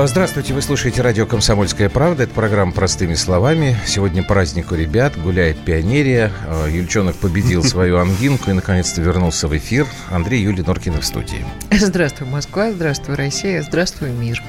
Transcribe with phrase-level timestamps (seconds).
[0.00, 2.22] А, здравствуйте, вы слушаете радио «Комсомольская правда».
[2.22, 3.76] Это программа «Простыми словами».
[3.84, 6.30] Сегодня праздник у ребят, гуляет пионерия.
[6.46, 9.88] А, Юльчонок победил свою ангинку и, наконец-то, вернулся в эфир.
[10.08, 11.44] Андрей Юлий Норкин в студии.
[11.72, 14.40] Здравствуй, Москва, здравствуй, Россия, здравствуй, мир.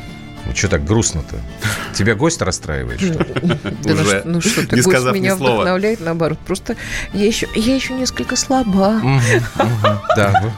[0.46, 1.38] Ну, что так грустно-то?
[1.96, 3.34] Тебя гость расстраивает, что ли?
[3.84, 6.38] Да ну, ну что ты, гость меня вдохновляет, наоборот.
[6.46, 6.76] Просто
[7.12, 9.02] я еще, я еще несколько слаба.
[10.16, 10.54] Да,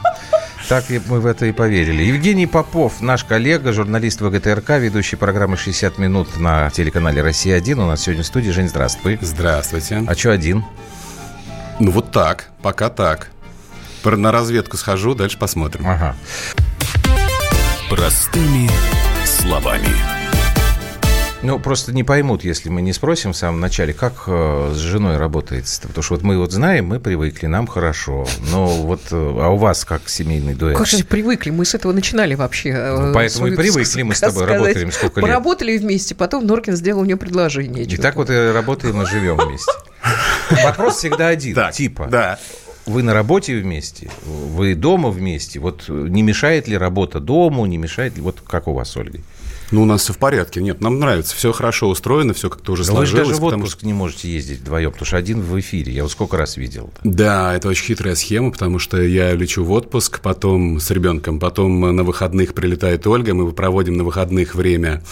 [0.68, 2.02] так мы в это и поверили.
[2.02, 7.74] Евгений Попов, наш коллега, журналист ВГТРК, ведущий программы «60 минут» на телеканале «Россия-1».
[7.74, 8.50] У нас сегодня в студии.
[8.50, 9.18] Жень, здравствуй.
[9.20, 10.02] Здравствуйте.
[10.06, 10.64] А что один?
[11.80, 13.28] Ну вот так, пока так.
[14.04, 15.86] На разведку схожу, дальше посмотрим.
[15.86, 16.16] Ага.
[17.88, 18.68] Простыми
[19.24, 19.88] словами.
[21.42, 25.16] Ну, просто не поймут, если мы не спросим в самом начале, как э, с женой
[25.16, 25.82] работается.
[25.82, 28.26] Потому что вот мы вот знаем, мы привыкли, нам хорошо.
[28.52, 30.76] Но вот, э, а у вас как семейный дуэт?
[30.78, 31.50] Как же привыкли?
[31.50, 32.70] Мы с этого начинали вообще.
[32.70, 34.60] Э, ну, поэтому и привыкли, мы с тобой сказать.
[34.60, 35.28] работаем сколько лет.
[35.28, 37.84] Поработали вместе, потом Норкин сделал мне предложение.
[37.84, 39.72] И так вот и работаем и живем вместе.
[40.64, 42.06] Вопрос всегда один, типа.
[42.06, 42.38] Да
[42.86, 45.60] вы на работе вместе, вы дома вместе.
[45.60, 48.22] Вот не мешает ли работа дому, не мешает ли...
[48.22, 49.22] Вот как у вас с Ольгой?
[49.72, 50.60] Ну, у нас все в порядке.
[50.60, 51.34] Нет, нам нравится.
[51.34, 53.10] Все хорошо устроено, все как-то уже Но сложилось.
[53.10, 53.86] Вы же даже в отпуск что...
[53.86, 55.92] не можете ездить вдвоем, потому что один в эфире.
[55.92, 56.92] Я вот сколько раз видел.
[57.04, 61.96] Да, это очень хитрая схема, потому что я лечу в отпуск, потом с ребенком, потом
[61.96, 65.02] на выходных прилетает Ольга, мы проводим на выходных время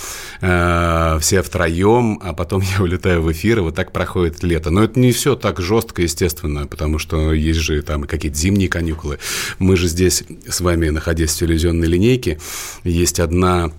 [0.43, 4.71] э, все втроем, а потом я улетаю в эфир, и вот так проходит лето.
[4.71, 9.19] Но это не все так жестко, естественно, потому что есть же там какие-то зимние каникулы.
[9.59, 12.39] Мы же здесь с вами, находясь в телевизионной линейке,
[12.85, 13.73] есть одна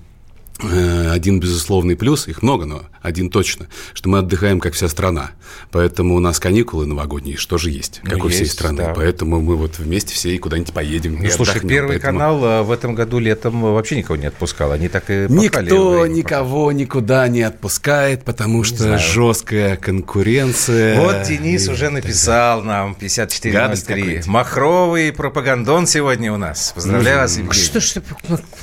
[0.64, 5.32] один безусловный плюс, их много, но один точно, что мы отдыхаем, как вся страна.
[5.72, 8.78] Поэтому у нас каникулы новогодние, что же есть, как ну, у всей есть, страны.
[8.78, 8.94] Да.
[8.94, 11.20] Поэтому мы вот вместе все и куда-нибудь поедем.
[11.22, 12.20] Ну, слушай, отдохнем, Первый поэтому...
[12.20, 14.72] канал э, в этом году летом вообще никого не отпускал.
[14.72, 16.74] Они так и Никто никого пока.
[16.78, 19.00] никуда не отпускает, потому не что знаю.
[19.00, 21.00] жесткая конкуренция.
[21.00, 21.72] Вот Денис и...
[21.72, 24.24] уже написал нам 5403.
[24.26, 26.72] Махровый пропагандон сегодня у нас.
[26.76, 27.64] Поздравляю вас, Евгений.
[27.64, 28.02] Что, что,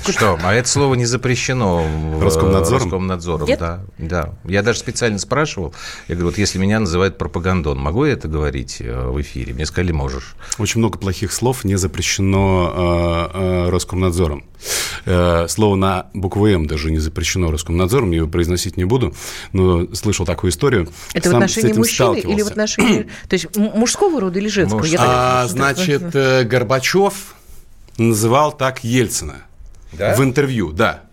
[0.09, 0.39] что?
[0.43, 1.88] А это слово не запрещено
[2.21, 2.83] Роскомнадзором?
[2.85, 3.59] Роскомнадзором, Нет?
[3.59, 3.81] да.
[3.99, 4.35] да.
[4.45, 5.75] Я даже специально спрашивал.
[6.09, 9.55] Я говорю, вот если меня называют пропагандон, могу я это говорить э, в эфире?
[9.55, 10.35] Мне сказали, можешь.
[10.59, 14.45] Очень много плохих слов не запрещено э, э, Роскомнадзором.
[15.05, 19.15] Э, слово на букву «М» даже не запрещено Роскомнадзором, я его произносить не буду,
[19.53, 20.89] но слышал такую историю.
[21.15, 23.09] Это Сам в отношении мужчины или в отношении...
[23.29, 24.81] То есть мужского рода или женского?
[24.81, 24.91] Муж...
[24.99, 27.35] А, значит, э, Горбачев
[27.97, 29.43] называл так Ельцина.
[29.93, 30.15] Да?
[30.15, 31.05] В интервью, да.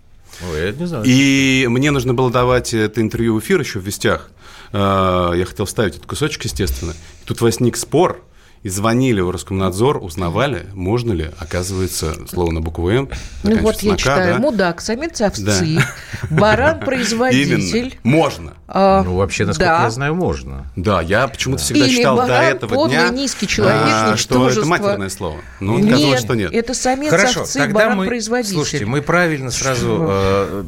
[0.52, 1.04] Ой, я не знаю.
[1.06, 4.30] И мне нужно было давать это интервью в эфир еще в «Вестях».
[4.72, 6.94] А, я хотел вставить этот кусочек, естественно.
[7.26, 8.22] Тут возник спор–
[8.66, 13.10] и звонили в Роскомнадзор, узнавали, можно ли, оказывается, слово на букву «М».
[13.44, 14.34] Ну вот я читаю.
[14.34, 14.40] Да?
[14.40, 15.88] Мудак, самец овцы, да.
[16.32, 18.00] баран-производитель.
[18.04, 18.56] Можно.
[18.68, 19.84] А, ну, вообще, насколько да.
[19.84, 20.72] я знаю, можно.
[20.76, 24.66] Да, я почему-то всегда Или считал до этого подлый, дня, низкий человек, а, что это
[24.66, 25.42] матерное слово.
[25.60, 26.52] Ну, нет, оказалось, что нет.
[26.52, 28.56] это самец Хорошо, овцы, баран-производитель.
[28.56, 30.64] Слушайте, мы правильно сразу э,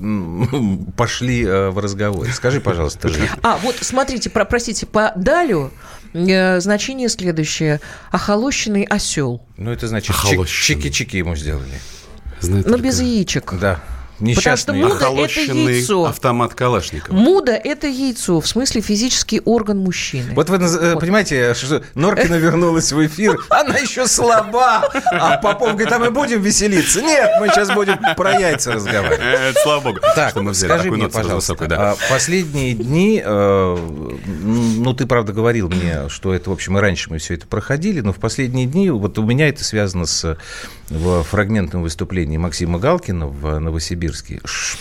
[0.95, 2.27] пошли э, в разговор.
[2.31, 3.27] Скажи, пожалуйста, Жень.
[3.41, 5.71] А, вот смотрите, простите, по Далю
[6.13, 7.79] значение следующее.
[8.11, 9.41] Охолощенный осел.
[9.57, 11.79] Ну, это значит, чики-чики ему сделали.
[12.39, 13.53] Знаете, Но без яичек.
[13.59, 13.79] Да.
[14.19, 16.05] Несчастный Потому что муда– это яйцо.
[16.05, 17.15] автомат Калашникова.
[17.15, 20.33] Муда– это яйцо, в смысле физический орган мужчины.
[20.33, 20.99] Вот вы вот.
[20.99, 26.41] понимаете, что Норкина вернулась в эфир, она еще слаба, а Попов говорит, а мы будем
[26.41, 27.01] веселиться?
[27.01, 29.19] Нет, мы сейчас будем про яйца разговаривать.
[29.19, 31.91] Это слава богу, так, что мы взяли скажи мне, пожалуйста, высокую, да.
[31.91, 33.77] А последние дни, э,
[34.43, 38.01] ну, ты, правда, говорил мне, что это, в общем, и раньше мы все это проходили,
[38.01, 40.37] но в последние дни, вот у меня это связано с
[40.89, 44.06] в фрагментном выступлении Максима Галкина в Новосибирске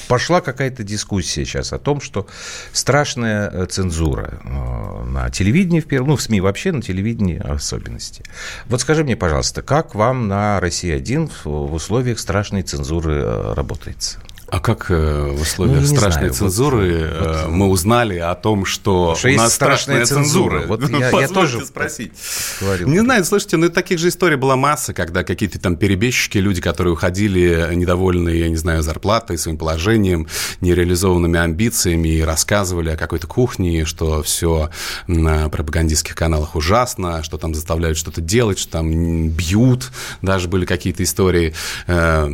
[0.09, 2.27] пошла какая-то дискуссия сейчас о том, что
[2.73, 8.23] страшная э, цензура э, на телевидении, в первом, ну, в СМИ вообще, на телевидении особенности.
[8.67, 14.19] Вот скажи мне, пожалуйста, как вам на «России-1» в условиях страшной цензуры э, работается?
[14.49, 19.17] А как э, в условиях ну, страшной знаю, вот, вот, мы узнали о том, что,
[19.17, 20.61] что у нас страшная, страшная цензура?
[20.61, 20.79] цензура.
[20.79, 22.13] Вот я, я тоже спросить.
[22.61, 22.89] Говорил.
[22.89, 26.93] Не знаю, слушайте, ну таких же историй была масса, когда какие-то там перебежчики, люди, которые
[26.93, 30.29] уходили недовольные, я не знаю, зарплатой, своим положением,
[30.61, 34.71] нереализованными амбициями и рассказывали о какой-то кухне, что все
[35.09, 39.91] на пропагандистских каналах ужасно, что там заставляют что-то делать, что там бьют,
[40.23, 41.53] даже были какие-то истории.
[41.89, 42.29] Э,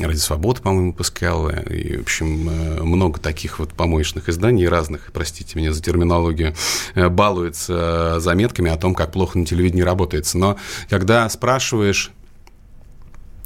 [0.00, 5.10] Ради свободы, по-моему, выпускал журналы, и, в общем, э, много таких вот помоечных изданий разных,
[5.12, 6.54] простите меня за терминологию,
[6.94, 10.38] э, балуются заметками о том, как плохо на телевидении работается.
[10.38, 10.56] Но
[10.88, 12.12] когда спрашиваешь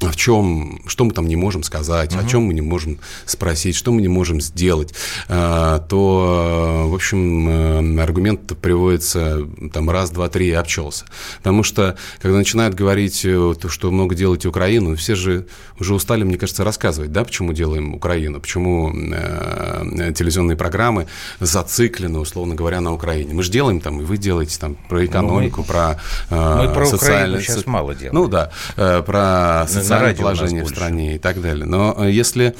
[0.00, 2.24] в чем, что мы там не можем сказать, угу.
[2.24, 4.94] о чем мы не можем спросить, что мы не можем сделать,
[5.28, 11.06] а, то, в общем, аргумент приводится там раз, два, три и обчелся.
[11.38, 15.46] Потому что, когда начинают говорить, э, то, что много делаете Украину, все же
[15.80, 21.06] уже устали, мне кажется, рассказывать, да, почему делаем Украину, почему э, телевизионные программы
[21.40, 23.34] зациклены, условно говоря, на Украине.
[23.34, 26.00] Мы же делаем там, и вы делаете там про ну, экономику, мы, про
[26.30, 27.38] э, мы про социальное...
[27.38, 28.14] Украину сейчас мало делаем.
[28.14, 31.66] Ну да, э, про социальное положение в стране и так далее.
[31.66, 32.54] Но э, если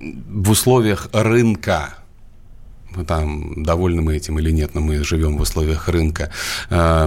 [0.00, 1.94] в условиях рынка
[3.08, 6.30] там довольны мы этим или нет, но мы живем в условиях рынка.
[6.70, 7.06] Э,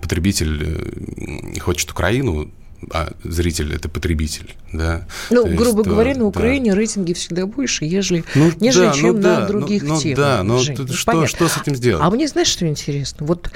[0.00, 2.50] потребитель хочет Украину,
[2.90, 5.06] а зритель это потребитель, да.
[5.30, 6.76] Ну, То грубо есть, говоря, на Украине да.
[6.76, 10.16] рейтинги всегда больше, ежели, ну, нежели да, чем ну, на да, других ну, темах.
[10.16, 12.04] Да, но Жень, ну, что, что с этим сделать?
[12.04, 13.26] А мне знаешь, что интересно?
[13.26, 13.50] Вот,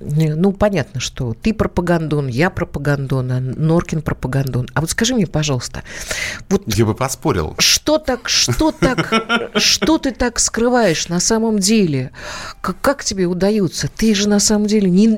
[0.00, 4.68] ну, понятно, что ты пропагандон, я пропагандон, а Норкин пропагандон.
[4.74, 5.82] А вот скажи мне, пожалуйста,
[6.48, 6.62] вот...
[6.66, 7.54] Я бы поспорил.
[7.58, 9.12] Что так, что так,
[9.56, 12.12] что ты так скрываешь на самом деле?
[12.60, 13.88] Как, как тебе удается?
[13.88, 15.08] Ты же на самом деле, не,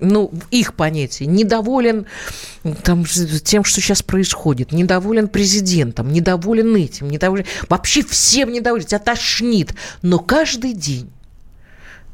[0.00, 2.06] ну, их понятие, недоволен
[2.82, 7.44] там, тем, что сейчас происходит, недоволен президентом, недоволен этим, недоволен...
[7.68, 9.74] Вообще всем недоволен, тебя тошнит.
[10.02, 11.10] Но каждый день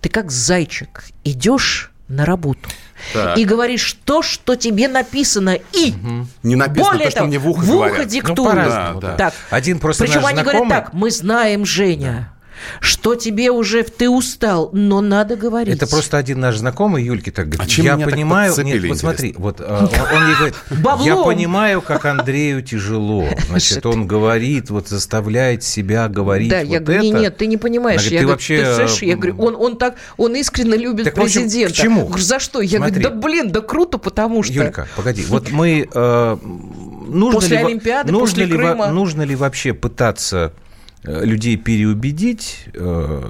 [0.00, 2.69] ты как зайчик идешь на работу.
[3.12, 3.37] Так.
[3.37, 6.26] И говоришь то, что тебе написано, и угу.
[6.43, 8.38] не написано более то, того, что мне в ухо, в ухо диктуют.
[8.38, 9.17] Ну, да, да.
[9.17, 9.35] Так.
[9.50, 10.69] Один просто Причем они знакомый...
[10.69, 12.32] говорят так: мы знаем Женя
[12.81, 15.75] что тебе уже ты устал, но надо говорить.
[15.75, 17.66] Это просто один наш знакомый Юльки так говорит.
[17.66, 20.54] А чем я понимаю, так нет, вот смотри, вот э, он, мне говорит,
[21.04, 23.26] я понимаю, как Андрею тяжело.
[23.49, 26.50] Значит, он говорит, вот заставляет себя говорить.
[26.50, 28.02] Да, я говорю, нет, ты не понимаешь.
[28.06, 31.72] Я говорю, ты слышишь, я говорю, он, он так, он искренне любит президента.
[31.72, 32.12] К чему?
[32.19, 32.60] За что?
[32.60, 34.52] Я говорю, да блин, да круто, потому что.
[34.52, 36.37] Юлька, погоди, вот мы э,
[37.08, 38.88] нужно после ли, Олимпиады, нужно после ли, Крыма.
[38.88, 40.52] Нужно ли вообще пытаться
[41.04, 43.22] людей переубедить, э,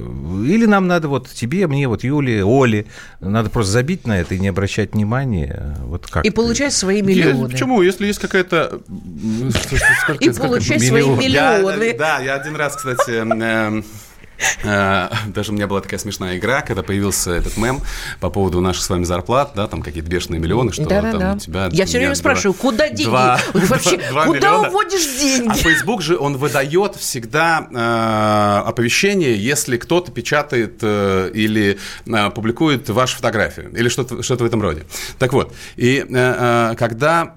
[0.47, 2.87] или нам надо вот тебе, мне, вот Юле, Оле,
[3.21, 5.77] надо просто забить на это и не обращать внимания.
[5.85, 6.35] Вот как и ты?
[6.35, 7.45] получать свои миллионы.
[7.45, 7.83] Я, почему?
[7.83, 8.81] Если есть какая-то...
[10.21, 11.97] И получать свои миллионы.
[11.97, 13.83] Да, я один раз, кстати, эм, Э,
[14.63, 17.81] даже у меня была такая смешная игра, когда появился этот мем
[18.21, 21.33] по поводу наших с вами зарплат, да, там какие-то бешеные миллионы, что да, там да.
[21.35, 21.69] у тебя...
[21.73, 23.05] Я все время спрашиваю, куда деньги?
[23.05, 24.69] Два, Вообще, два куда миллиона.
[24.69, 25.49] уводишь деньги?
[25.49, 32.89] А Facebook же, он выдает всегда э, оповещение, если кто-то печатает э, или э, публикует
[32.89, 34.85] вашу фотографию, или что-то что в этом роде.
[35.19, 37.37] Так вот, и э, э когда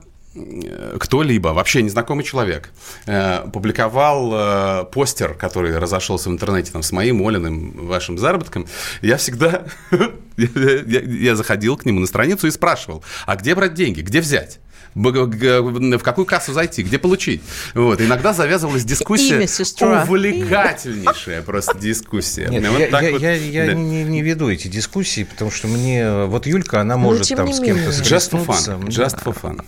[1.00, 2.72] кто-либо, вообще незнакомый человек,
[3.06, 8.68] э, публиковал э, постер, который разошелся в интернете там, с моим Олиным вашим заработком,
[9.02, 9.66] я всегда
[10.38, 14.60] я, заходил к нему на страницу и спрашивал, а где брать деньги, где взять?
[14.96, 17.42] в какую кассу зайти, где получить.
[17.74, 18.00] Вот.
[18.00, 22.48] Иногда завязывалась дискуссия, увлекательнейшая просто дискуссия.
[22.48, 23.74] Нет, вот я, я, вот, я, я да.
[23.74, 26.24] не, не веду эти дискуссии, потому что мне...
[26.28, 28.88] Вот Юлька, она может там с кем-то Just for fun.
[28.88, 29.66] Just for fun.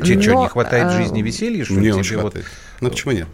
[0.00, 1.64] Тебе что, не хватает в жизни веселья?
[1.64, 2.46] Что Мне очень хватает.
[2.80, 3.28] Ну, почему нет?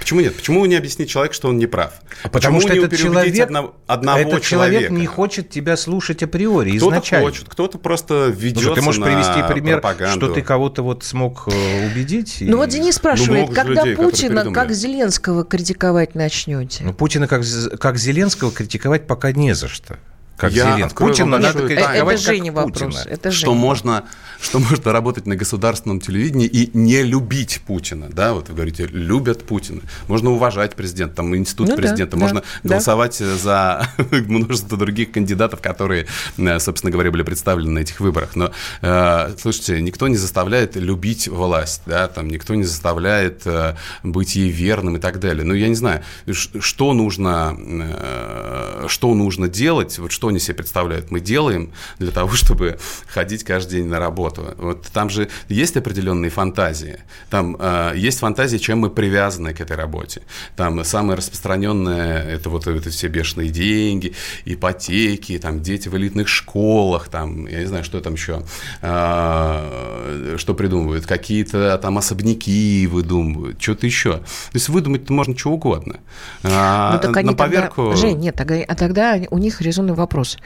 [0.00, 0.34] Почему нет?
[0.34, 1.92] Почему не объяснить человеку, что он не прав?
[2.22, 4.94] А потому Почему что этот человек, одного, одного этот человек человека?
[4.94, 7.28] не хочет тебя слушать априори кто-то изначально.
[7.28, 10.26] Хочет, кто-то просто ведет ну, Ты можешь привести пример, пропаганду.
[10.26, 12.38] что ты кого-то вот смог э, убедить?
[12.40, 12.54] Ну и...
[12.54, 16.82] вот Денис спрашивает, ну, когда людей, Путина как Зеленского критиковать начнете?
[16.82, 17.42] Ну Путина как,
[17.78, 19.98] как Зеленского критиковать пока не за что
[20.40, 21.06] как я Зеленский.
[21.06, 22.96] Путина надо критиковать это Женя как вопрос.
[22.96, 23.12] Путина.
[23.12, 24.04] Это что, можно,
[24.40, 28.08] что можно работать на государственном телевидении и не любить Путина.
[28.08, 29.82] Да, вот вы говорите, любят Путина.
[30.08, 33.36] Можно уважать президента, там институт ну, президента, да, можно да, голосовать да.
[33.36, 36.06] за множество других кандидатов, которые,
[36.38, 38.34] э, собственно говоря, были представлены на этих выборах.
[38.34, 44.36] Но, э, слушайте, никто не заставляет любить власть, да, там никто не заставляет э, быть
[44.36, 45.44] ей верным и так далее.
[45.44, 51.10] Ну, я не знаю, что нужно, э, что нужно делать, вот что они себе представляют,
[51.10, 54.54] мы делаем для того, чтобы ходить каждый день на работу.
[54.56, 57.00] Вот там же есть определенные фантазии.
[57.28, 60.22] Там э, есть фантазии, чем мы привязаны к этой работе.
[60.56, 67.08] Там самое распространенное это вот это все бешеные деньги, ипотеки, там дети в элитных школах,
[67.08, 68.42] там, я не знаю, что там еще,
[68.82, 74.12] э, что придумывают, какие-то там особняки выдумывают, что-то еще.
[74.12, 76.00] То есть выдумать можно что угодно.
[76.42, 77.90] А, ну, так они на поверку...
[77.90, 77.96] Тогда...
[77.96, 80.38] Жень, нет, а тогда у них резонный вопрос вопрос.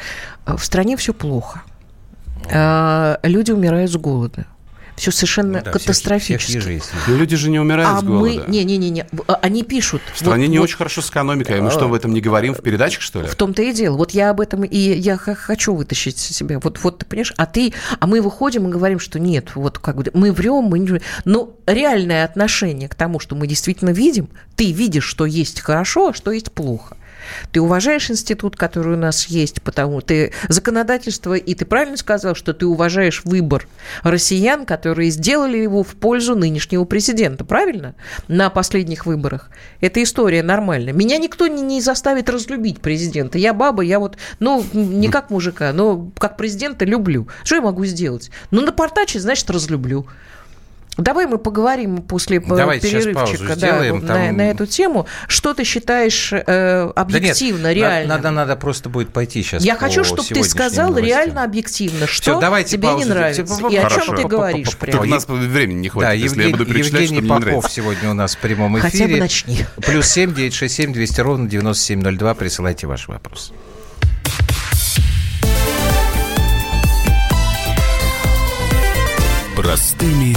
[0.46, 1.62] В стране все плохо.
[2.52, 4.46] А, люди умирают с голода.
[4.96, 6.60] Все совершенно ну, да, катастрофически.
[6.60, 8.44] Всех, всех Но люди же не умирают а с голода.
[8.46, 8.52] Мы...
[8.52, 9.06] Не, не, не, не.
[9.42, 10.00] Они пишут.
[10.14, 10.64] В стране вот, не вот...
[10.64, 11.60] очень хорошо с экономикой.
[11.60, 13.26] Мы что, об этом не говорим в передачах, что ли?
[13.26, 13.96] В том-то и дело.
[13.96, 16.60] Вот я об этом и я хочу вытащить себя.
[16.60, 19.96] Вот, вот ты понимаешь, а ты, а мы выходим и говорим, что нет, вот как
[19.96, 21.00] бы мы врем, мы не...
[21.24, 26.14] Но реальное отношение к тому, что мы действительно видим, ты видишь, что есть хорошо, а
[26.14, 26.96] что есть плохо.
[27.52, 32.52] Ты уважаешь институт, который у нас есть, потому ты законодательство, и ты правильно сказал, что
[32.52, 33.66] ты уважаешь выбор
[34.02, 37.94] россиян, которые сделали его в пользу нынешнего президента, правильно?
[38.28, 39.50] На последних выборах.
[39.80, 40.92] Эта история нормальная.
[40.92, 43.38] Меня никто не, не заставит разлюбить президента.
[43.38, 47.28] Я баба, я вот, ну, не как мужика, но как президента люблю.
[47.44, 48.30] Что я могу сделать?
[48.50, 50.06] Ну, напортачить, значит, разлюблю.
[50.96, 55.06] Давай мы поговорим после Давайте перерывчика да, сделаем, на, на эту тему.
[55.26, 58.14] Что ты считаешь э, объективно, да нет, реально?
[58.16, 59.64] Надо, надо просто будет пойти сейчас.
[59.64, 61.08] Я хочу, чтобы ты сказал новостям.
[61.08, 63.04] реально объективно, что Все, давайте тебе паузу.
[63.04, 63.96] не нравится и Хорошо.
[63.96, 64.76] о чем ты говоришь.
[64.76, 65.02] Прямо.
[65.02, 68.14] У нас времени не хватит, да, если Евгений, я буду Евгений что Попов сегодня у
[68.14, 68.90] нас в прямом эфире.
[68.90, 69.66] Хотя бы начни.
[69.76, 72.34] Плюс семь девять шесть семь двести ровно девяносто семь ноль два.
[72.34, 73.52] Присылайте ваш вопрос.
[79.56, 80.36] Простыми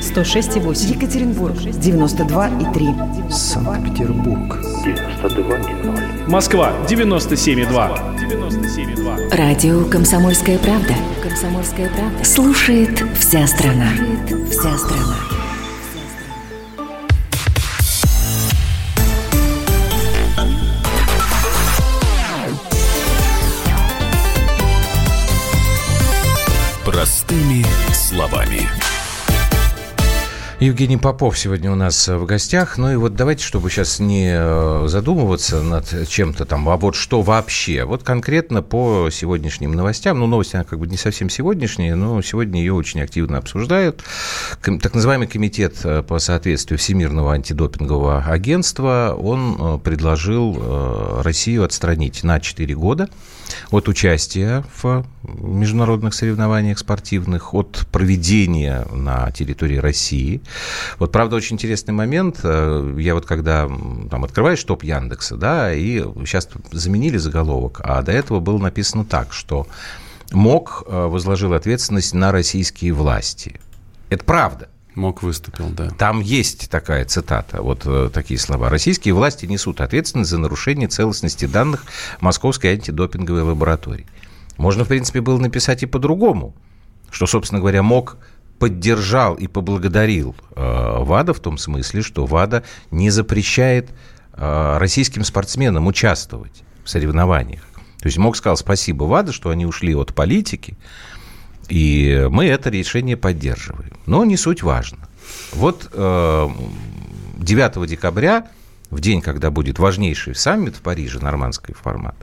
[0.00, 0.94] 106,8.
[0.94, 3.30] Екатеринбург, 92,3.
[3.30, 6.28] Санкт-Петербург, 92,0.
[6.28, 8.16] Москва, 97,2.
[8.16, 9.36] 97,2.
[9.36, 10.94] Радио «Комсомольская правда».
[11.22, 12.24] «Комсомольская правда».
[12.24, 13.88] Слушает вся страна.
[13.96, 15.35] Слушает вся страна.
[30.66, 32.76] Евгений Попов сегодня у нас в гостях.
[32.76, 37.22] Ну и вот давайте, чтобы сейчас не э, задумываться над чем-то там, а вот что
[37.22, 37.84] вообще.
[37.84, 40.18] Вот конкретно по сегодняшним новостям.
[40.18, 44.02] Ну, новости, она как бы не совсем сегодняшние, но сегодня ее очень активно обсуждают.
[44.60, 52.40] Так называемый комитет э, по соответствию Всемирного антидопингового агентства, он э, предложил Россию отстранить на
[52.40, 53.08] 4 года
[53.70, 60.40] от участия в международных соревнованиях спортивных, от проведения на территории России.
[60.98, 62.40] Вот, правда, очень интересный момент.
[62.42, 63.68] Э, я вот когда
[64.10, 69.32] там открываешь топ Яндекса, да, и сейчас заменили заголовок, а до этого было написано так,
[69.32, 69.66] что
[70.32, 73.60] МОК э, возложил ответственность на российские власти.
[74.10, 74.68] Это правда.
[74.96, 75.90] МОК выступил, да.
[75.90, 78.70] Там есть такая цитата, вот э, такие слова.
[78.70, 81.84] Российские власти несут ответственность за нарушение целостности данных
[82.20, 84.06] Московской антидопинговой лаборатории.
[84.56, 86.54] Можно, в принципе, было написать и по-другому,
[87.10, 88.16] что, собственно говоря, МОК
[88.58, 93.90] поддержал и поблагодарил э, ВАДА в том смысле, что ВАДА не запрещает
[94.32, 97.62] э, российским спортсменам участвовать в соревнованиях.
[98.00, 100.76] То есть МОК сказал спасибо ВАДА, что они ушли от политики,
[101.68, 103.92] и мы это решение поддерживаем.
[104.06, 105.08] Но не суть важно.
[105.52, 108.46] Вот 9 э, декабря,
[108.90, 112.14] в день, когда будет важнейший саммит в Париже, нормандский формат,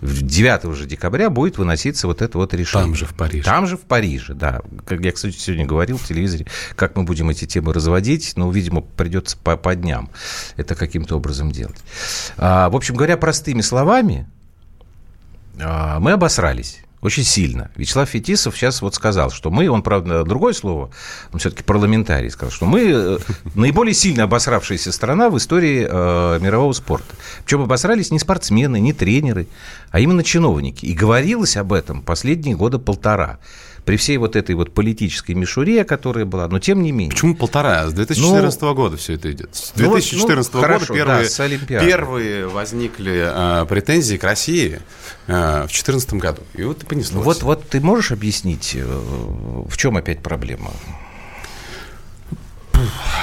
[0.00, 2.86] 9 же декабря будет выноситься вот это вот решение.
[2.86, 3.44] Там же в Париже.
[3.44, 4.62] Там же в Париже, да.
[4.86, 6.46] Как я, кстати, сегодня говорил в телевизоре,
[6.76, 10.08] как мы будем эти темы разводить, ну, видимо, придется по, по дням
[10.56, 11.78] это каким-то образом делать.
[12.36, 14.28] А, в общем говоря, простыми словами,
[15.60, 17.70] а, мы обосрались очень сильно.
[17.76, 20.90] Вячеслав Фетисов сейчас вот сказал, что мы, он, правда, другое слово,
[21.32, 23.18] он все-таки парламентарий, сказал, что мы э,
[23.54, 27.14] наиболее сильно обосравшаяся страна в истории э, мирового спорта.
[27.44, 29.48] Причем обосрались не спортсмены, не тренеры,
[29.90, 30.86] а именно чиновники.
[30.86, 33.38] И говорилось об этом последние года полтора
[33.84, 37.10] при всей вот этой вот политической мишуре, которая была, но тем не менее.
[37.10, 37.88] Почему полтора?
[37.88, 39.54] С 2014 ну, года все это идет.
[39.54, 41.28] С 2014 ну, ну, года первые,
[41.68, 44.80] да, первые возникли э, претензии к России
[45.26, 46.42] э, в 2014 году.
[46.54, 47.24] И вот и понеслось.
[47.24, 50.70] Вот, вот ты можешь объяснить, э, в чем опять проблема?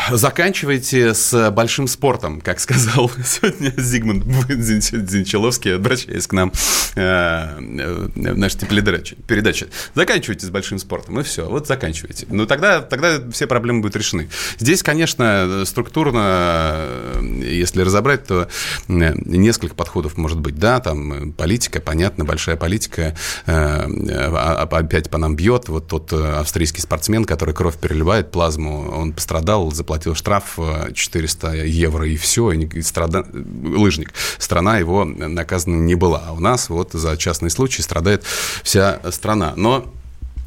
[0.10, 6.52] Заканчивайте с большим спортом, как сказал сегодня Зигмунд Зинчеловский, обращаясь к нам
[6.96, 9.68] э, в нашей передачи.
[9.94, 12.26] Заканчивайте с большим спортом, и все, вот заканчивайте.
[12.30, 14.30] Ну, тогда, тогда все проблемы будут решены.
[14.58, 16.88] Здесь, конечно, структурно
[17.22, 18.48] если разобрать, то
[18.88, 20.58] несколько подходов может быть.
[20.58, 23.16] Да, там политика, понятно, большая политика,
[23.46, 25.70] а, а, опять по нам бьет.
[25.70, 30.58] Вот тот австрийский спортсмен, который кровь переливает, плазму, он пострадал, заплатил штраф
[30.94, 33.26] 400 евро и все, и страда...
[33.34, 34.14] лыжник.
[34.38, 36.24] Страна его наказана не была.
[36.28, 38.24] А у нас вот за частный случай страдает
[38.64, 39.54] вся страна.
[39.56, 40.01] Но Э,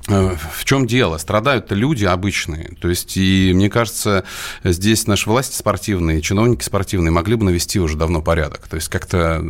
[0.07, 1.17] в чем дело?
[1.17, 2.77] Страдают-то люди обычные.
[2.81, 4.25] То есть, и мне кажется,
[4.63, 8.69] здесь наши власти спортивные, чиновники спортивные могли бы навести уже давно порядок.
[8.69, 9.41] То есть, как-то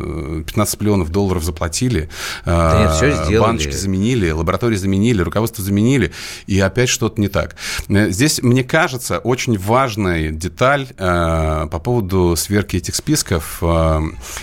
[0.47, 3.49] 15 э, миллионов долларов заплатили, э, да нет, все сделали.
[3.49, 6.13] баночки заменили, лаборатории заменили, руководство заменили,
[6.47, 7.57] и опять что-то не так.
[7.89, 13.61] Здесь, мне кажется, очень важная деталь по поводу сверки этих списков.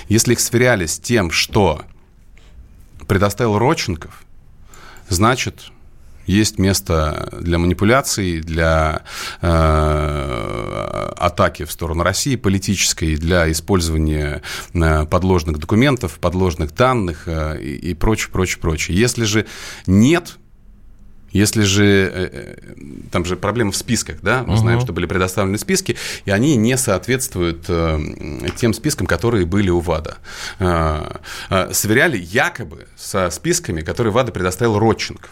[0.08, 1.82] Если их сверяли с тем, что
[3.06, 4.24] предоставил Родченков,
[5.08, 5.72] значит,
[6.26, 9.02] есть место для манипуляций, для
[9.40, 14.42] э, атаки в сторону России политической, для использования
[14.74, 18.98] э, подложных документов, подложных данных э, и, прочее, прочее, прочее.
[18.98, 19.46] Если же
[19.86, 20.38] нет
[21.32, 22.56] если же э, э,
[23.10, 24.60] там же проблема в списках, да, мы угу.
[24.60, 28.00] знаем, что были предоставлены списки, и они не соответствуют э,
[28.56, 30.18] тем спискам, которые были у ВАДА.
[31.72, 35.30] Сверяли якобы со списками, которые ВАДА предоставил Родченков.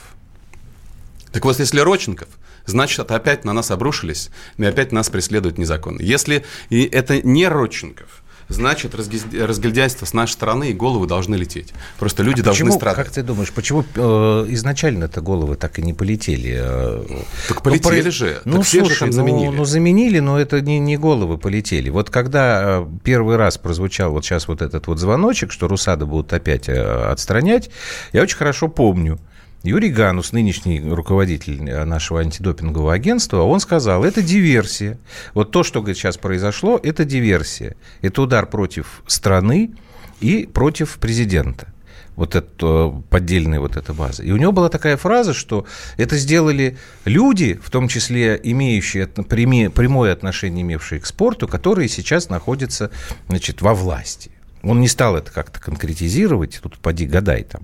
[1.32, 2.28] Так вот, если Роченков,
[2.66, 6.00] значит, это опять на нас обрушились, и опять нас преследуют незаконно.
[6.00, 11.72] Если это не Родченков, значит, разгильдяйство с нашей стороны и головы должны лететь.
[11.98, 13.06] Просто люди а должны почему, страдать.
[13.06, 16.58] Как ты думаешь, почему э, изначально-то головы так и не полетели?
[16.60, 17.04] Э?
[17.48, 18.42] Так ну, полетели ну, же.
[18.44, 19.46] Ну, так слушай, же там заменили.
[19.46, 21.90] Ну, ну, заменили, но это не, не головы полетели.
[21.90, 26.32] Вот когда э, первый раз прозвучал вот сейчас вот этот вот звоночек, что Русада будут
[26.32, 27.70] опять э, отстранять,
[28.12, 29.20] я очень хорошо помню,
[29.62, 34.98] Юрий Ганус, нынешний руководитель нашего антидопингового агентства, он сказал, это диверсия.
[35.34, 37.76] Вот то, что говорит, сейчас произошло, это диверсия.
[38.00, 39.72] Это удар против страны
[40.20, 41.68] и против президента
[42.16, 44.22] вот эта поддельная вот эта база.
[44.22, 45.64] И у него была такая фраза, что
[45.96, 46.76] это сделали
[47.06, 52.90] люди, в том числе имеющие прямое отношение, имевшие к спорту, которые сейчас находятся
[53.28, 54.30] значит, во власти.
[54.62, 57.62] Он не стал это как-то конкретизировать, тут поди гадай там.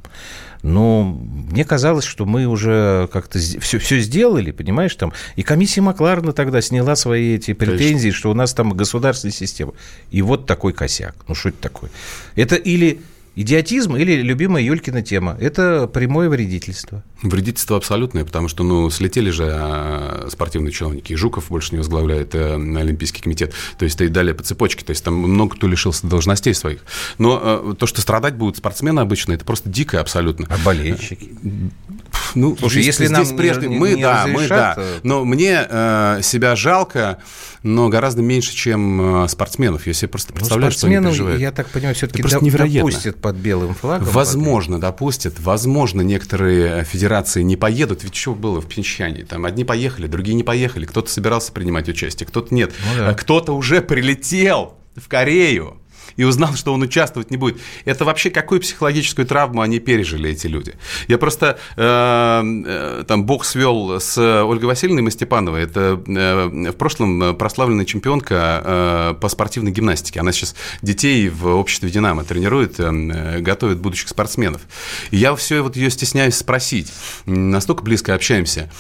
[0.63, 5.13] Но мне казалось, что мы уже как-то все, все сделали, понимаешь, там.
[5.37, 8.19] И комиссия Макларна тогда сняла свои эти претензии, Конечно.
[8.19, 9.75] что у нас там государственная система.
[10.11, 11.15] И вот такой косяк.
[11.29, 11.91] Ну, что это такое?
[12.35, 13.01] Это или
[13.39, 17.05] Идиотизм или любимая Юлькина тема– это прямое вредительство.
[17.21, 22.35] Вредительство абсолютное, потому что ну, слетели же а, спортивные чиновники, и Жуков больше не возглавляет
[22.35, 26.07] э, Олимпийский комитет, то есть и далее по цепочке, то есть там много кто лишился
[26.07, 26.81] должностей своих.
[27.19, 30.47] Но э, то, что страдать будут спортсмены обычно, это просто дико абсолютно.
[30.49, 31.31] А болельщики?
[32.35, 34.75] Ну, Слушай, здесь, если здесь нам прежде не, мы, не да, мы, да.
[34.79, 37.19] Э, но мне э, себя жалко,
[37.67, 39.87] но гораздо меньше, чем э, спортсменов.
[39.87, 41.41] Я себе просто ну, представляю, ну, что они переживают.
[41.41, 42.91] я так понимаю, все-таки доп- невероятно.
[42.91, 44.09] допустят под белым флагом.
[44.09, 45.41] Возможно, допустят.
[45.41, 48.05] Возможно, некоторые федерации не поедут.
[48.05, 49.25] Ведь что было в Пинчане?
[49.25, 50.87] Там одни поехали, другие не поехали.
[50.87, 52.73] Кто-то собирался принимать участие, кто-то нет.
[52.93, 53.15] Ну, да.
[53.15, 55.79] Кто-то уже прилетел в Корею
[56.17, 57.61] и узнал, что он участвовать не будет.
[57.85, 60.75] Это вообще какую психологическую травму они пережили, эти люди?
[61.09, 67.37] Я просто, э, э, там, Бог свел с Ольгой Васильевной Мастепановой, это э, в прошлом
[67.37, 70.21] прославленная чемпионка э, по спортивной гимнастике.
[70.21, 74.63] Она сейчас детей в обществе «Динамо» тренирует, э, готовит будущих спортсменов.
[75.11, 76.93] И я все вот ее стесняюсь спросить.
[77.27, 78.71] Настолько близко общаемся.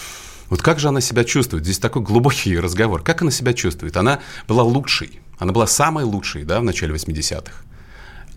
[0.49, 1.65] Вот как же она себя чувствует?
[1.65, 3.03] Здесь такой глубокий разговор.
[3.03, 3.97] Как она себя чувствует?
[3.97, 7.53] Она была лучшей она была самой лучшей да, в начале 80-х.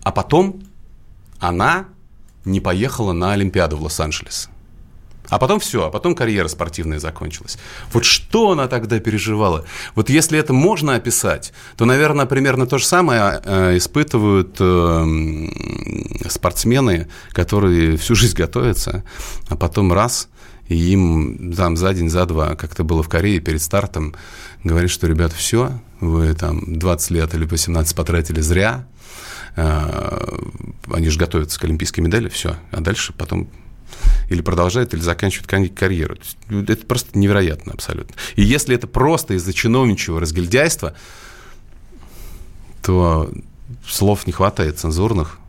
[0.02, 0.62] А потом
[1.38, 1.86] она
[2.44, 4.48] не поехала на Олимпиаду в Лос-Анджелес.
[5.30, 7.56] А потом все, а потом карьера спортивная закончилась.
[7.92, 9.64] Вот что она тогда переживала?
[9.94, 15.48] Вот если это можно описать, то, наверное, примерно то же самое э, испытывают э,
[16.28, 19.04] спортсмены, которые всю жизнь готовятся,
[19.48, 20.28] а потом раз,
[20.70, 24.14] и им там за день, за два, как это было в Корее перед стартом,
[24.62, 28.86] говорит, что, ребята, все, вы там 20 лет или 18 потратили зря,
[29.56, 30.38] а,
[30.92, 33.48] они же готовятся к олимпийской медали, все, а дальше потом
[34.28, 36.16] или продолжают, или заканчивают карьеру.
[36.48, 38.14] Ну, это просто невероятно абсолютно.
[38.36, 40.94] И если это просто из-за чиновничьего разгильдяйства,
[42.80, 43.28] то
[43.84, 45.39] слов не хватает цензурных.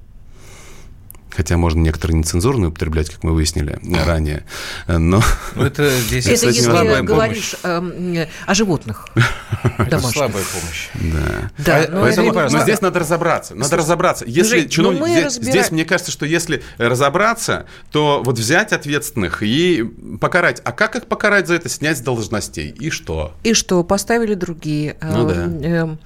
[1.35, 4.45] Хотя можно некоторые нецензурные употреблять, как мы выяснили ранее,
[4.87, 5.21] но...
[5.55, 9.07] Ну, это здесь это если говоришь э, о животных
[9.77, 10.11] домашних.
[10.11, 10.89] слабая помощь.
[10.93, 11.51] Да.
[11.57, 14.25] да но, это, но, но здесь надо разобраться, надо разобраться.
[14.27, 15.51] Если Жень, чиновник, здесь, разбира...
[15.51, 19.83] здесь, мне кажется, что если разобраться, то вот взять ответственных и
[20.19, 20.61] покарать.
[20.63, 21.69] А как их покарать за это?
[21.69, 22.69] Снять с должностей.
[22.69, 23.33] И что?
[23.43, 23.83] И что?
[23.83, 24.97] Поставили другие.
[25.01, 25.43] Ну да.
[25.45, 25.99] Эм,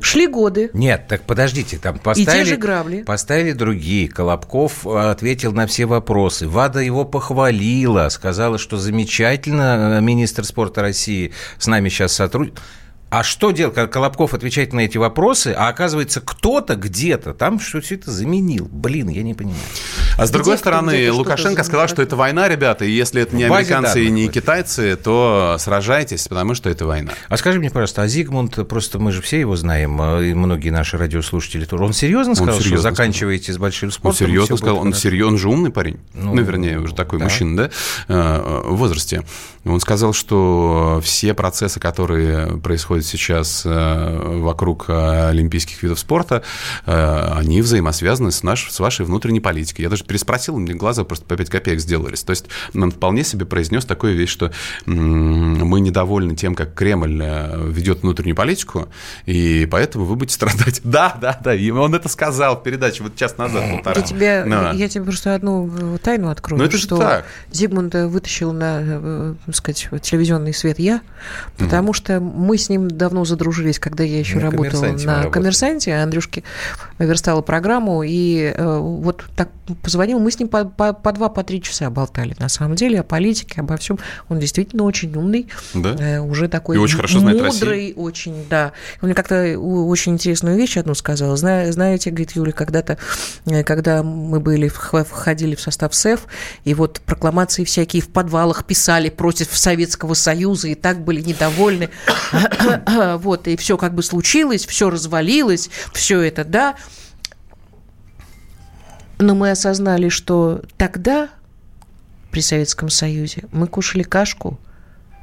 [0.00, 0.70] шли годы.
[0.72, 2.40] Нет, так подождите, там поставили...
[2.40, 3.02] И те же грабли.
[3.02, 4.08] Поставили другие.
[4.08, 6.48] Колобков э, ответил на все вопросы.
[6.48, 12.60] ВАДА его похвалила, сказала, что замечательно, э, министр спорта России с нами сейчас сотрудничает.
[13.08, 17.80] А что делать, когда Колобков отвечает на эти вопросы, а оказывается кто-то где-то там что
[17.80, 18.68] все это заменил?
[18.70, 19.60] Блин, я не понимаю.
[20.16, 23.44] А с другой Где стороны, Лукашенко сказал, что это война, ребята, и если это не
[23.44, 27.12] американцы и не китайцы, то сражайтесь, потому что это война.
[27.28, 30.70] А скажи мне, пожалуйста, а Зигмунд, просто мы же все его знаем, а, и многие
[30.70, 34.10] наши радиослушатели тоже, он серьезно сказал, он серьезно что заканчиваете с большим спортом?
[34.10, 37.26] Он серьезно сказал, он серьезно, он же умный парень, ну, ну вернее, уже такой да.
[37.26, 37.70] мужчина, да,
[38.08, 39.22] э, в возрасте.
[39.66, 46.42] Он сказал, что все процессы, которые происходят сейчас э, вокруг олимпийских видов спорта,
[46.86, 49.82] э, они взаимосвязаны с, наш, с вашей внутренней политикой.
[49.82, 52.22] Я даже переспросил, мне глаза просто по 5 копеек сделались.
[52.22, 54.52] То есть он вполне себе произнес такую вещь, что
[54.86, 58.88] мы недовольны тем, как Кремль э, ведет внутреннюю политику,
[59.26, 60.80] и поэтому вы будете страдать.
[60.96, 64.00] Да, да, да, и он это сказал в передаче вот час назад, полтора.
[64.00, 64.72] Я тебе, Но.
[64.72, 67.26] я тебе просто одну тайну открою, Но это что так.
[67.50, 71.00] Зигмунд вытащил на сказать, телевизионный свет я,
[71.58, 75.94] потому mm что мы с ним давно задружились, когда я еще на работала на коммерсанте,
[75.94, 76.42] Андрюшке
[76.98, 79.48] верстала программу, и э, вот так
[79.96, 83.00] позвонил, мы с ним по, по, по два, по три часа болтали, на самом деле,
[83.00, 83.98] о политике, обо всем.
[84.28, 85.96] Он действительно очень умный, да?
[85.98, 87.98] э, уже такой и очень хорошо мудрый, Россию.
[87.98, 88.72] очень, да.
[89.00, 91.34] Он мне как-то очень интересную вещь одну сказал.
[91.38, 92.98] Зна, знаете, говорит Юля, когда-то,
[93.46, 96.26] э, когда мы были, входили в состав СЭФ,
[96.64, 101.88] и вот прокламации всякие в подвалах писали против Советского Союза и так были недовольны.
[103.16, 106.76] вот, и все как бы случилось, все развалилось, все это, да.
[109.18, 111.30] Но мы осознали, что тогда
[112.30, 114.58] при Советском Союзе мы кушали кашку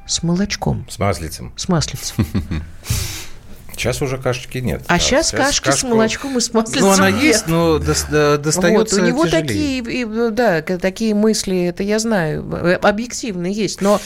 [0.06, 0.86] с молочком.
[0.88, 1.52] С маслицем.
[1.56, 2.26] С маслицем.
[3.76, 4.82] Сейчас уже кашечки нет.
[4.86, 5.80] А, сейчас, сейчас кашки кашку...
[5.80, 7.22] с молочком и с маслицем Ну, она нет.
[7.22, 13.46] есть, но достается вот, У него такие, да, такие мысли, это я знаю, э, объективно
[13.46, 13.80] есть.
[13.80, 14.00] Но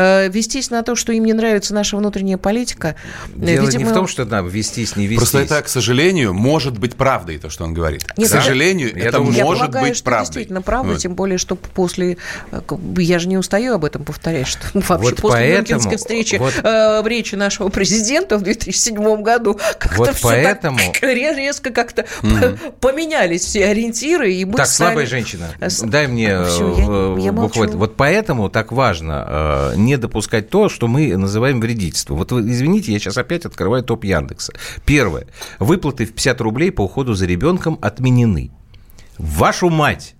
[0.00, 2.94] Э, вестись на то, что им не нравится наша внутренняя политика.
[3.34, 3.82] Дело видимо...
[3.82, 5.30] не в том, что да, вестись, не вестись.
[5.30, 8.06] Просто это, к сожалению, может быть правдой, то, что он говорит.
[8.16, 10.26] Нет, к сожалению, я, это я может полагаю, быть что правдой.
[10.26, 11.00] действительно правда, вот.
[11.00, 12.16] тем более, что после...
[12.52, 12.60] Э,
[12.96, 17.02] я же не устаю об этом повторять, что вообще вот после поэтому, встречи вот, э,
[17.02, 20.78] в речи нашего президента в 2007 году как-то вот все поэтому...
[20.78, 22.74] так резко как-то mm-hmm.
[22.80, 24.32] поменялись все ориентиры.
[24.32, 24.90] И мы так, стали...
[24.90, 25.50] слабая женщина,
[25.82, 27.66] дай мне все, я, я букву.
[27.66, 32.18] Вот поэтому так важно не допускать то, что мы называем вредительством.
[32.18, 34.52] Вот вы, извините, я сейчас опять открываю топ Яндекса.
[34.84, 35.26] Первое.
[35.58, 38.50] Выплаты в 50 рублей по уходу за ребенком отменены.
[39.18, 40.14] Вашу мать!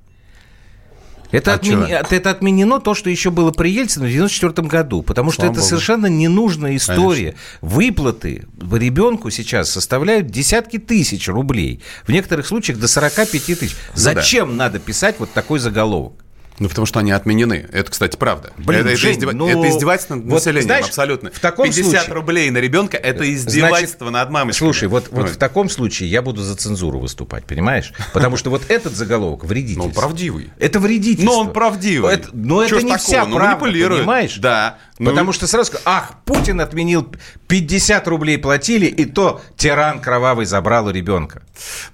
[1.30, 1.82] Это, а отмен...
[1.82, 5.60] это отменено то, что еще было при Ельцине в 1994 году, потому что Слава это
[5.60, 5.68] Богу.
[5.68, 7.32] совершенно ненужная история.
[7.32, 7.48] Конечно.
[7.60, 13.76] Выплаты ребенку сейчас составляют десятки тысяч рублей, в некоторых случаях до 45 тысяч.
[13.88, 14.54] Ну, Зачем да.
[14.54, 16.24] надо писать вот такой заголовок?
[16.58, 17.68] Ну, потому что они отменены.
[17.72, 18.52] Это, кстати, правда.
[18.58, 19.32] Блин, это, Жень, это, издев...
[19.34, 21.30] ну, это издевательство над вот, населением, знаешь, абсолютно.
[21.30, 22.14] В таком 50 случае...
[22.14, 24.54] рублей на ребенка– это издевательство Значит, над мамой.
[24.54, 27.92] Слушай, вот, вот в таком случае я буду за цензуру выступать, понимаешь?
[28.12, 29.82] Потому что вот этот заголовок вредительство.
[29.82, 30.50] Но он правдивый.
[30.58, 31.32] Это вредительство.
[31.32, 32.14] Но он правдивый.
[32.14, 32.98] Это, но это не такого?
[32.98, 34.36] вся ну, правда, понимаешь?
[34.38, 34.78] Да.
[34.98, 35.10] Ну...
[35.10, 37.06] Потому что сразу ах, Путин отменил
[37.46, 41.42] 50 рублей платили, и то тиран кровавый забрал у ребенка.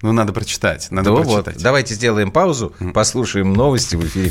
[0.03, 0.89] Ну, надо прочитать.
[0.91, 1.55] Надо ну, прочитать.
[1.55, 1.63] Вот.
[1.63, 4.31] Давайте сделаем паузу, послушаем новости в эфире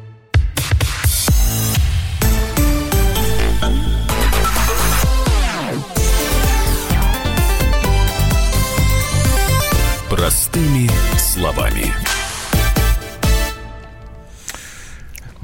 [10.11, 11.85] Простыми словами.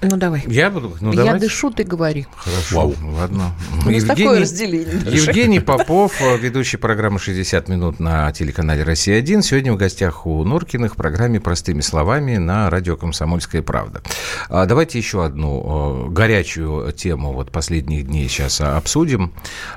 [0.02, 0.44] Ну, давай.
[0.46, 0.98] Я буду?
[1.00, 1.46] Ну, Я давайте.
[1.46, 2.28] дышу, ты говори.
[2.36, 3.54] Хорошо, ладно.
[3.86, 5.00] У нас такое разделение.
[5.06, 9.42] Евгений Попов, ведущий программы «60 минут» на телеканале «Россия-1».
[9.42, 14.02] Сегодня в гостях у Норкиных в программе «Простыми словами» на радио «Комсомольская правда».
[14.50, 19.32] А Давайте еще одну э, горячую тему вот последних дней сейчас обсудим.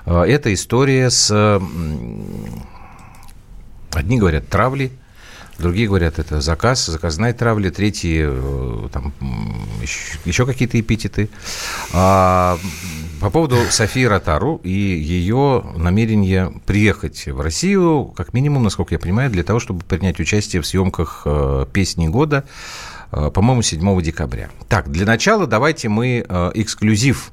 [0.05, 1.61] Э, Это история с...
[3.93, 4.93] Одни говорят травли,
[5.61, 7.71] Другие говорят, это заказ, заказная травля.
[7.71, 9.13] Третьи, э, там,
[9.83, 11.29] еще, еще какие-то эпитеты.
[11.93, 12.59] А,
[13.21, 19.31] по поводу Софии Ротару и ее намерения приехать в Россию, как минимум, насколько я понимаю,
[19.31, 22.45] для того, чтобы принять участие в съемках э, «Песни года»,
[23.13, 24.49] э, по-моему, 7 декабря.
[24.69, 26.25] Так, для начала давайте мы
[26.55, 27.33] эксклюзив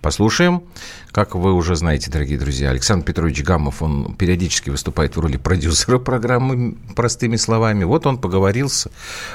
[0.00, 0.62] послушаем.
[1.10, 5.98] Как вы уже знаете, дорогие друзья, Александр Петрович Гамов, он периодически выступает в роли продюсера
[5.98, 7.84] программы «Простыми словами».
[7.84, 8.88] Вот он поговорил с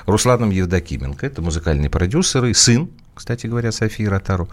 [0.05, 4.47] Русланом Евдокименко, это музыкальный продюсер и сын, кстати говоря, Софии Ротару.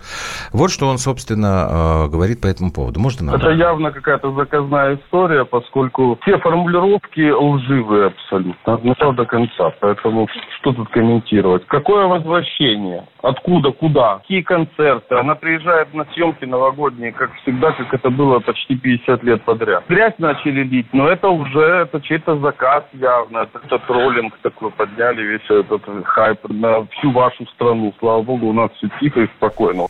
[0.53, 3.01] Вот что он, собственно, э, говорит по этому поводу.
[3.01, 3.35] Можно нам?
[3.37, 9.73] Это явно какая-то заказная история, поскольку все формулировки лживые абсолютно, от начала до конца.
[9.81, 10.29] Поэтому
[10.61, 11.66] что тут комментировать?
[11.66, 13.05] Какое возвращение?
[13.23, 14.18] Откуда, куда?
[14.18, 15.14] Какие концерты?
[15.14, 19.85] Она приезжает на съемки новогодние, как всегда, как это было почти 50 лет подряд.
[19.88, 23.38] Грязь начали лить, но это уже это чей-то заказ явно.
[23.38, 27.94] Это, это троллинг такой, подняли весь этот хайп на всю вашу страну.
[27.99, 29.87] Слава богу, у нас все тихо и спокойно.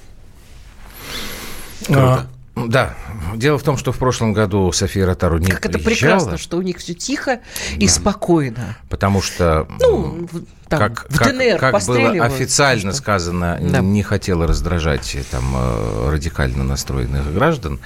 [1.91, 2.95] А, да.
[3.37, 6.57] Дело в том, что в прошлом году София Ротару не Как это приезжала, прекрасно, что
[6.57, 7.41] у них все тихо
[7.77, 8.77] и спокойно.
[8.89, 10.29] потому что Ну,
[10.69, 13.79] там, как, в как- ДНР как было официально сказано, Да.
[13.81, 17.79] не хотела раздражать э, там э, радикально настроенных граждан.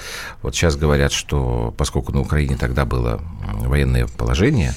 [0.43, 3.21] Вот сейчас говорят, что поскольку на Украине тогда было
[3.61, 4.73] военное положение,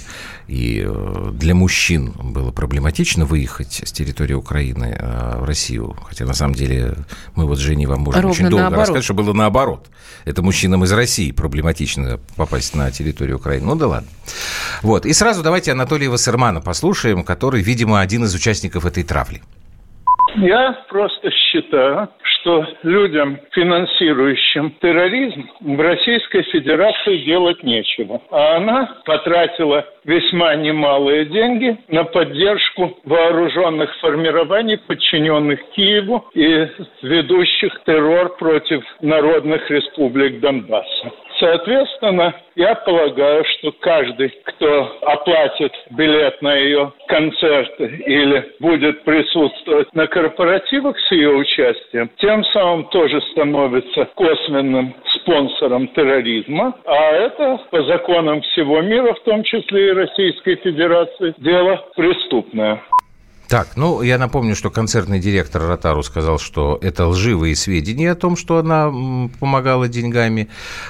[0.48, 6.34] и э, для мужчин было проблематично выехать с территории Украины э, в Россию, хотя на
[6.34, 6.96] самом деле
[7.36, 8.82] мы вот с Женей вам можем Ровно очень долго наоборот.
[8.82, 9.88] рассказать, что было наоборот.
[10.26, 13.66] Это мужчинам из России проблематично попасть на территорию Украины.
[13.66, 14.10] Ну да ладно.
[14.82, 15.06] Вот.
[15.06, 19.42] И сразу давайте Анатолия Вассермана послушаем, который, видимо, один из участников этой травли.
[20.38, 28.22] Я просто считаю, что людям, финансирующим терроризм, в Российской Федерации делать нечего.
[28.32, 36.68] А она потратила весьма немалые деньги на поддержку вооруженных формирований, подчиненных Киеву и
[37.02, 41.12] ведущих террор против народных республик Донбасса.
[41.40, 50.08] Соответственно, я полагаю, что каждый, кто оплатит билет на ее концерт или будет присутствовать на
[50.08, 56.76] корпоративах с ее участием, тем самым тоже становится косвенным спонсором терроризма.
[56.86, 62.82] А это по законам всего мира, в том числе и Российской Федерации, дело преступное.
[63.48, 68.36] Так, ну, я напомню, что концертный директор Ротару сказал, что это лживые сведения о том,
[68.38, 68.92] что она
[69.40, 70.50] помогала деньгами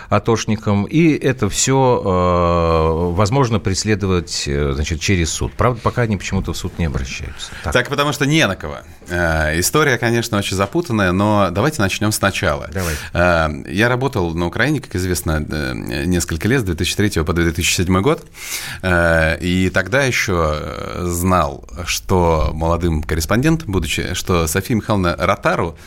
[0.10, 5.52] атошникам, и это все э, возможно преследовать э, значит, через суд.
[5.54, 7.52] Правда, пока они почему-то в суд не обращаются.
[7.64, 8.78] Так, Так, потому что не на кого.
[9.10, 12.70] Э, История, конечно, очень запутанная, но давайте начнем сначала.
[12.74, 12.94] Давай.
[13.14, 15.74] Э, Я работал на Украине, как известно, э,
[16.06, 18.24] несколько лет, с 2003 по 2007 год.
[18.82, 25.78] Э, И тогда еще э, знал, что молодым корреспондентом, будучи, что София Михайловна Ротару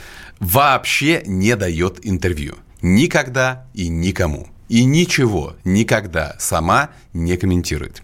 [0.40, 2.56] вообще не дает интервью.
[2.82, 4.48] Никогда и никому.
[4.68, 8.02] И ничего никогда сама не комментирует.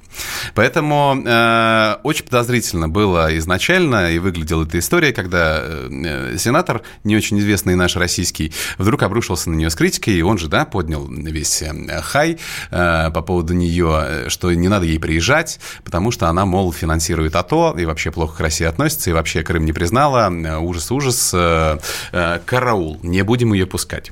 [0.54, 7.38] Поэтому э, очень подозрительно было изначально, и выглядела эта история, когда э, сенатор, не очень
[7.40, 11.62] известный наш российский, вдруг обрушился на нее с критикой, и он же, да, поднял весь
[11.62, 11.72] э,
[12.02, 12.38] хай
[12.70, 17.36] э, по поводу нее, э, что не надо ей приезжать, потому что она, мол, финансирует
[17.36, 21.78] АТО, и вообще плохо к России относится, и вообще Крым не признала, э, ужас-ужас, э,
[22.12, 24.10] э, караул, не будем ее пускать.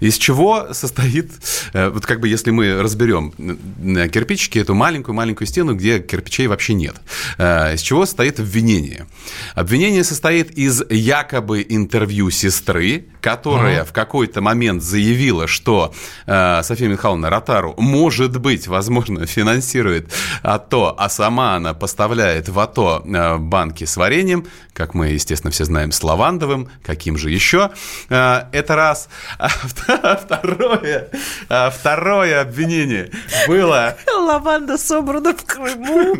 [0.00, 1.30] Из чего состоит,
[1.72, 6.74] э, вот как бы если мы разберем э, кирпичики, эту маленькую-маленькую стену, где кирпичей вообще
[6.74, 6.96] нет.
[7.38, 9.06] Э, Из чего состоит обвинение?
[9.54, 15.94] Обвинение состоит из якобы интервью сестры, которая в какой-то момент заявила, что
[16.26, 23.02] э, София Михайловна Ротару, может быть, возможно, финансирует АТО, а сама она поставляет в АТО
[23.04, 27.70] э, банки с вареньем, как мы, естественно, все знаем, с лавандовым, каким же еще.
[28.10, 29.08] Э, это раз.
[29.38, 29.48] А
[30.16, 31.08] второе,
[31.48, 33.10] а второе обвинение
[33.46, 33.96] было...
[34.18, 36.16] Лаванда собрана в Крыму.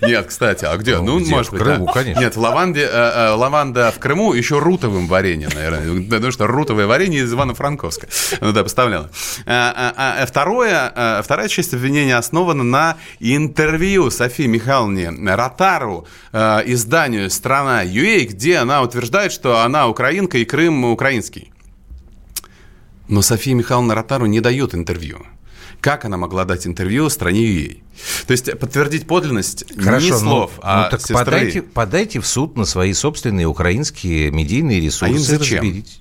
[0.00, 0.98] Нет, кстати, а где?
[0.98, 1.30] Ну, где?
[1.30, 1.92] может В быть, Крыму, да.
[1.92, 2.20] конечно.
[2.20, 6.23] Нет, в лаванде, э, э, лаванда в Крыму еще рутовым вареньем, наверное.
[6.24, 8.08] Думаю, что рутовое варенье из Ивано-Франковска.
[8.40, 9.10] Ну да, поставляла.
[10.26, 18.82] Второе, вторая часть обвинения основана на интервью Софии Михайловне Ротару изданию «Страна ЮЭЙ», где она
[18.82, 21.52] утверждает, что она украинка и Крым украинский.
[23.08, 25.26] Но София Михайловна Ротару не дает интервью.
[25.80, 27.84] Как она могла дать интервью стране ей?
[28.26, 31.24] То есть подтвердить подлинность Хорошо, не ну, слов, ну, а ну, так сестры.
[31.24, 35.04] Подайте, подайте в суд на свои собственные украинские медийные ресурсы.
[35.04, 35.62] А им зачем?
[35.62, 36.00] Разберитесь.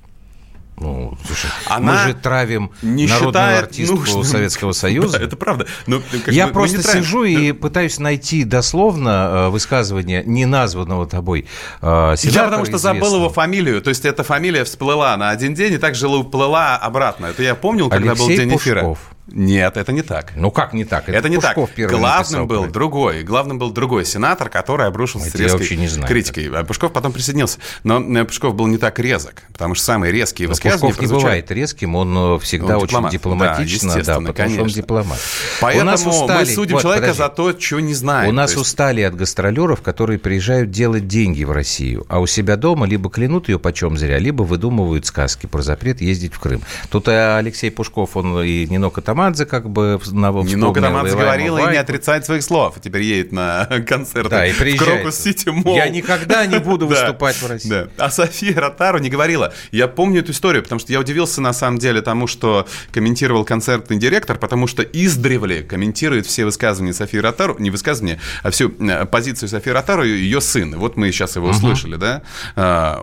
[0.77, 4.23] Ну, слушай, Она мы же травим не народную артистку нужным.
[4.23, 5.19] Советского Союза.
[5.19, 5.67] Да, это правда.
[5.87, 11.45] Но, Я мы, просто мы сижу и пытаюсь найти дословно э, высказывание неназванного тобой
[11.81, 12.79] э, Я потому что известного.
[12.79, 13.81] забыл его фамилию.
[13.81, 17.27] То есть эта фамилия всплыла на один день и также всплыла обратно.
[17.27, 18.61] Это я помнил, когда Алексей был день Пушков.
[18.61, 18.97] эфира.
[19.27, 20.33] Нет, это не так.
[20.35, 21.07] Ну как не так?
[21.07, 21.89] Это, это не Пушков так.
[21.89, 23.23] Главным был другой.
[23.23, 26.49] Главным был другой сенатор, который обрушился это с резкой не знаю, критикой.
[26.49, 27.59] А Пушков потом присоединился.
[27.83, 31.15] Но э, Пушков был не так резок, потому что самые резкие Но высказывания Пушков не
[31.15, 33.11] бывает резким, он э, всегда он очень дипломат.
[33.11, 34.55] дипломатично, да, да потому конечно.
[34.55, 35.19] что он дипломат.
[35.61, 37.23] Поэтому нас устали, мы судим вот, человека подожди.
[37.23, 38.29] за то, что не знаем.
[38.29, 38.61] У нас есть...
[38.61, 43.47] устали от гастролеров, которые приезжают делать деньги в Россию, а у себя дома либо клянут
[43.47, 46.61] ее почем зря, либо выдумывают сказки про запрет ездить в Крым.
[46.89, 51.71] Тут э, Алексей Пушков, он и Нино Катамадзе как бы на Нино Катамадзе говорила и
[51.71, 52.75] не отрицает своих слов.
[52.81, 55.75] Теперь едет на концерты да, и в Крокус-Сити Молл.
[55.75, 57.69] Я никогда не буду выступать в России.
[57.69, 57.87] Да.
[57.97, 59.53] А София Ротару не говорила.
[59.71, 63.97] Я помню эту историю, потому что я удивился на самом деле тому, что комментировал концертный
[63.97, 68.71] директор, потому что издревле комментирует все высказывания Софии Ротару, не высказывания, а всю
[69.11, 70.77] позицию Софии Ротару ее сын.
[70.77, 72.21] Вот мы сейчас его услышали, да?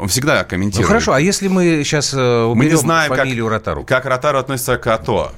[0.00, 0.86] Он всегда комментирует.
[0.86, 3.84] Ну хорошо, а если мы сейчас уберем фамилию Ротару?
[3.84, 5.32] Как Ротару относится к АТО?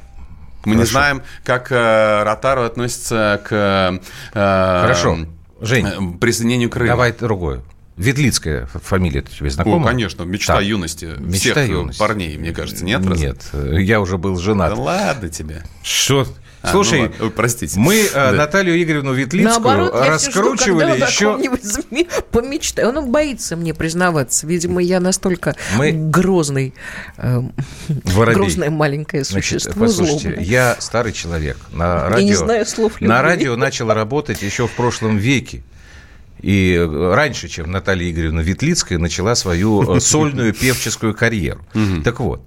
[0.64, 0.80] Мы Хорошо.
[0.80, 4.00] не знаем, как э, Ротару относится к
[4.32, 5.18] э, Хорошо.
[5.60, 6.88] Жень, э, присоединению Крыма.
[6.88, 7.62] Давай другое.
[7.96, 9.84] Ветлицкая фамилия тебе знакома?
[9.84, 10.64] О, конечно, мечта так.
[10.64, 11.98] юности мечта всех юности.
[11.98, 13.00] парней, мне кажется, нет?
[13.00, 13.84] Нет, разве?
[13.84, 14.74] я уже был женат.
[14.74, 15.62] Да ладно тебе.
[15.82, 16.26] Что?
[16.62, 17.78] А, Слушай, ну, простите.
[17.78, 18.32] Мы э, да.
[18.32, 21.38] Наталью Игоревну Ветлицкую Наоборот, раскручивали я еще...
[22.30, 22.84] Помечтай.
[22.84, 24.46] Он боится мне признаваться.
[24.46, 25.90] Видимо, я настолько мы...
[25.90, 26.72] грозный,
[27.16, 27.42] э,
[27.88, 29.72] грозное маленькое существо.
[29.72, 30.44] Значит, послушайте, злобное.
[30.44, 31.56] я старый человек.
[31.72, 33.08] На радио, я не знаю слов любви.
[33.08, 35.64] На радио начал работать еще в прошлом веке.
[36.42, 41.64] И раньше, чем Наталья Игоревна Ветлицкая начала свою э, сольную певческую карьеру.
[42.04, 42.42] Так вот,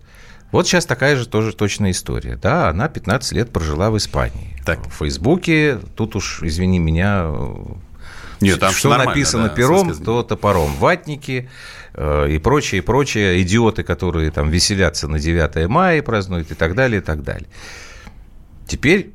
[0.52, 2.36] вот сейчас такая же тоже точная история.
[2.36, 4.56] Да, она 15 лет прожила в Испании.
[4.66, 4.88] Так.
[4.88, 7.30] В Фейсбуке, тут уж, извини меня,
[8.42, 10.74] нет, там что написано да, пером, то топором.
[10.76, 11.50] Ватники
[11.94, 16.76] э, и прочие, и прочие идиоты, которые там веселятся на 9 мая, празднуют и так
[16.76, 17.48] далее, и так далее.
[18.68, 19.14] Теперь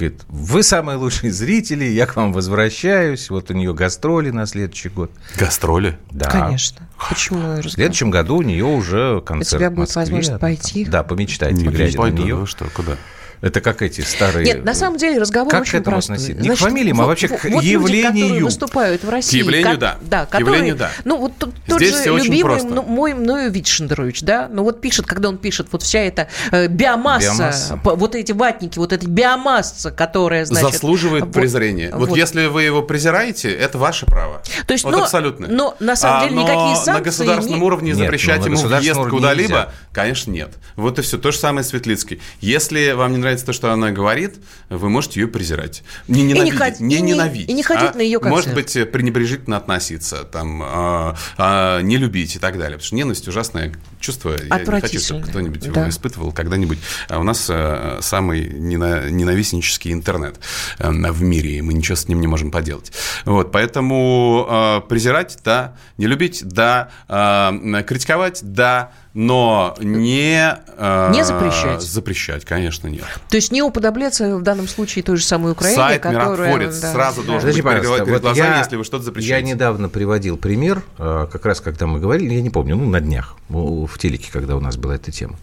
[0.00, 3.30] говорит, вы самые лучшие зрители, я к вам возвращаюсь.
[3.30, 5.10] Вот у нее гастроли на следующий год.
[5.36, 5.98] Гастроли?
[6.10, 6.28] Да.
[6.28, 6.88] Конечно.
[7.08, 7.60] Почему?
[7.60, 10.84] В следующем году у нее уже концерт У тебя будет возможность пойти?
[10.84, 12.36] Да, помечтать, не, глядя не пойду, на нее.
[12.36, 12.96] Ну что, куда?
[13.40, 14.44] Это как эти старые...
[14.44, 16.16] Нет, на самом деле разговор как очень к этому простой.
[16.16, 16.42] относиться?
[16.42, 18.04] Не Значит, к фамилиям, вот, а вообще к вот явлению.
[18.04, 19.40] Люди, которые выступают в России.
[19.40, 19.96] К явлению, как, да.
[20.02, 20.90] Да, к которые, явлению, да.
[21.04, 25.06] Ну, вот тот, тот Здесь же любимый ну, мой мною Витшендерович, да, ну вот пишет,
[25.06, 29.90] когда он пишет, вот вся эта э, биомасса, биомасса, вот эти ватники, вот эта биомасса,
[29.90, 30.72] которая, значит...
[30.72, 31.90] Заслуживает вот, презрения.
[31.94, 34.42] Вот, вот если вы его презираете, это ваше право.
[34.66, 35.48] То есть, вот но, абсолютно.
[35.48, 36.92] Но на самом а, деле а, никакие санкции...
[36.92, 37.66] на государственном не...
[37.66, 40.50] уровне запрещать нет, ему въезд куда-либо, конечно, нет.
[40.76, 41.16] Вот и все.
[41.16, 42.20] То же самое Светлицкий.
[42.40, 44.36] Если вам не нравится то, что она говорит,
[44.68, 45.82] вы можете ее презирать.
[46.08, 46.80] Не ненавидеть.
[46.80, 47.48] И не, не, не ненавидеть.
[47.48, 48.46] И не ходить а, на ее концерт.
[48.46, 52.78] Может быть, пренебрежительно относиться, там, а, а, не любить и так далее.
[52.78, 54.36] Потому что ненависть ужасное чувство.
[54.48, 55.80] Я не хочу, чтобы кто-нибудь да.
[55.80, 56.78] его испытывал когда-нибудь.
[57.08, 60.40] А у нас а, самый ненавистнический интернет
[60.78, 62.92] а, в мире, и мы ничего с ним не можем поделать.
[63.24, 67.52] Вот, поэтому а, презирать, да, не любить, да, а,
[67.86, 70.56] критиковать, да, но не...
[70.76, 71.82] Э, не запрещать.
[71.82, 73.04] Запрещать, конечно, нет.
[73.28, 76.30] То есть не уподобляться в данном случае той же самой Украине, Сайт которая...
[76.30, 79.46] Миротворец да, сразу должен Подожди, быть перед, перед глазами, я, если вы что-то запрещаете.
[79.46, 83.00] Я недавно приводил пример, э, как раз когда мы говорили, я не помню, ну, на
[83.00, 85.36] днях, в телеке, когда у нас была эта тема,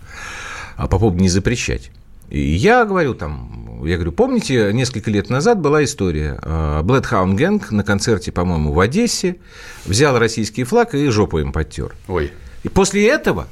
[0.78, 1.92] а по поводу не запрещать.
[2.30, 6.38] И я говорю там, я говорю, помните, несколько лет назад была история.
[6.42, 9.38] Bloodhound Gang на концерте, по-моему, в Одессе
[9.86, 11.96] взял российский флаг и жопу им подтер.
[12.08, 12.34] Ой.
[12.64, 13.48] И после этого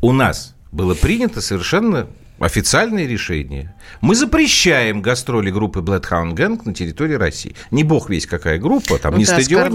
[0.00, 2.06] у нас было принято совершенно
[2.38, 3.74] официальное решение.
[4.00, 7.54] Мы запрещаем гастроли группы Bloodhound Gang на территории России.
[7.70, 9.72] Не бог весь какая группа, там Ну, не это стадион,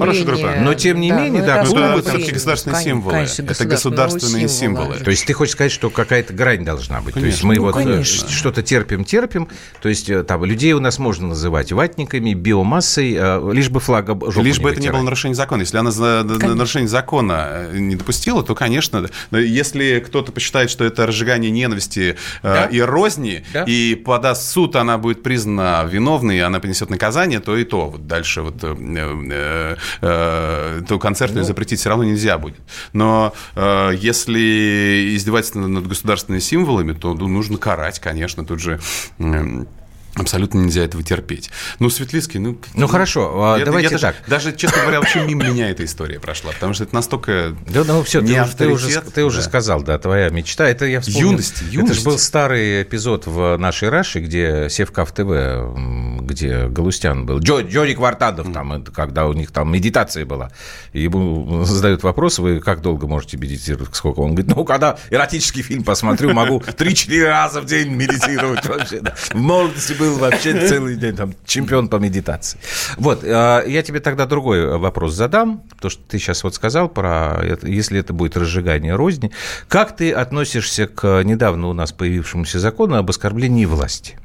[0.63, 2.91] но тем не Да, менее, ну, да, это клубы Клубы, там- там такие государственные Конечно,
[2.91, 3.13] символы.
[3.13, 4.84] конечно, Это государственные символа.
[4.86, 5.04] символы.
[5.04, 7.13] То есть ты хочешь сказать, что какая-то грань должна быть.
[7.15, 7.47] То есть Конечно.
[7.47, 8.30] мы Ну, вот э, конечно.
[8.30, 9.49] что-то терпим, терпим.
[9.82, 14.13] То есть э, там людей у нас можно называть ватниками, биомассой, э, лишь бы флага
[14.13, 15.62] жопу Лишь бы это не было нарушение закона.
[15.62, 16.23] Если она на
[16.56, 19.39] нарушение закона не допустила, то, конечно, да.
[19.39, 22.65] если кто-то посчитает, что это разжигание ненависти э, Да.
[22.65, 23.63] и розни, Да.
[23.67, 27.89] и подаст в суд, она будет признана виновной, и она понесет наказание, то и то.
[27.89, 28.75] Вот дальше вот, э,
[29.31, 31.43] э, э, то концерт Ну.
[31.43, 32.59] запретить все равно нельзя будет.
[32.93, 38.80] Но э, если издевательство над государственными символами, то ну, нужно карать, конечно, тут же...
[39.19, 39.67] м,
[40.16, 41.49] Абсолютно нельзя этого терпеть.
[41.80, 42.57] Ну, Светлицкий, ну...
[42.76, 44.16] Ну, хорошо, а, Я- давайте я даже, так.
[44.28, 47.55] Даже, честно говоря, вообще мимо меня эта история прошла, потому что это настолько...
[47.68, 50.68] Да, ну все, ты, уже- ты уже, ты уже сказал, да, твоя мечта.
[50.70, 51.32] Это я вспомнил.
[51.32, 51.95] Юности, Это юности.
[51.99, 57.39] же был старый эпизод в нашей Раше, где Севка в ТВ, где Галустян был.
[57.39, 60.51] Джо, Джорик Вартадов, там, это когда у них там медитация была.
[60.93, 64.20] И ему задают вопрос, вы как долго можете медитировать, сколько?
[64.20, 69.01] Он говорит, ну, когда эротический фильм посмотрю, могу 3-4 раза в день медитировать вообще.
[69.32, 72.60] В молодости был вообще целый день там чемпион по медитации.
[72.97, 77.41] Вот, э, я тебе тогда другой вопрос задам, то, что ты сейчас вот сказал про,
[77.64, 79.32] если это будет разжигание розни.
[79.68, 84.18] Как ты относишься к недавно у нас появившемуся закону об оскорблении власти?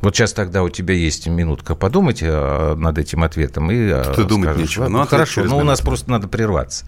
[0.00, 4.24] Вот сейчас тогда у тебя есть минутка подумать э, над этим ответом и Тут и
[4.24, 4.68] думать скажешь.
[4.68, 4.88] нечего.
[4.88, 6.84] Ну, ответ хорошо, но у нас просто надо прерваться.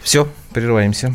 [0.00, 1.14] Все, прерываемся.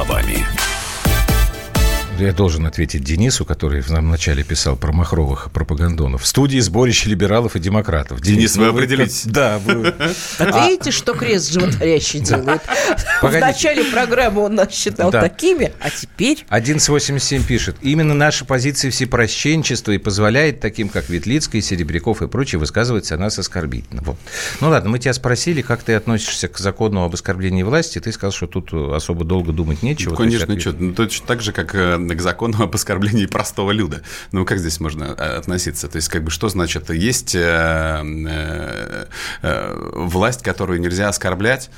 [0.00, 0.69] Словами.
[2.20, 6.22] Я должен ответить Денису, который в самом начале писал про махровых пропагандонов.
[6.22, 8.20] В студии сборище либералов и демократов.
[8.20, 9.22] Денис, вы ну определитесь.
[9.22, 9.94] как- Да, вы...
[10.38, 12.60] Так видите, что крест животворящий делает?
[13.22, 16.44] В начале программы он нас считал такими, а теперь...
[16.48, 17.76] 1187 пишет.
[17.80, 23.38] Именно наша позиция всепрощенчества и позволяет таким, как Ветлицкий, Серебряков и прочие, высказываться о нас
[23.38, 24.02] оскорбительно.
[24.04, 24.16] Вот.
[24.60, 27.98] Ну ладно, мы тебя спросили, как ты относишься к закону об оскорблении власти.
[27.98, 30.10] Ты сказал, что тут особо долго думать нечего.
[30.10, 34.02] То Конечно, что, ну, точно так же, как э, к закону об оскорблении простого люда.
[34.32, 35.88] Ну, как здесь можно э, относиться?
[35.88, 36.90] То есть, как бы, что значит?
[36.90, 39.06] Есть э,
[39.42, 41.70] э, власть, которую нельзя оскорблять,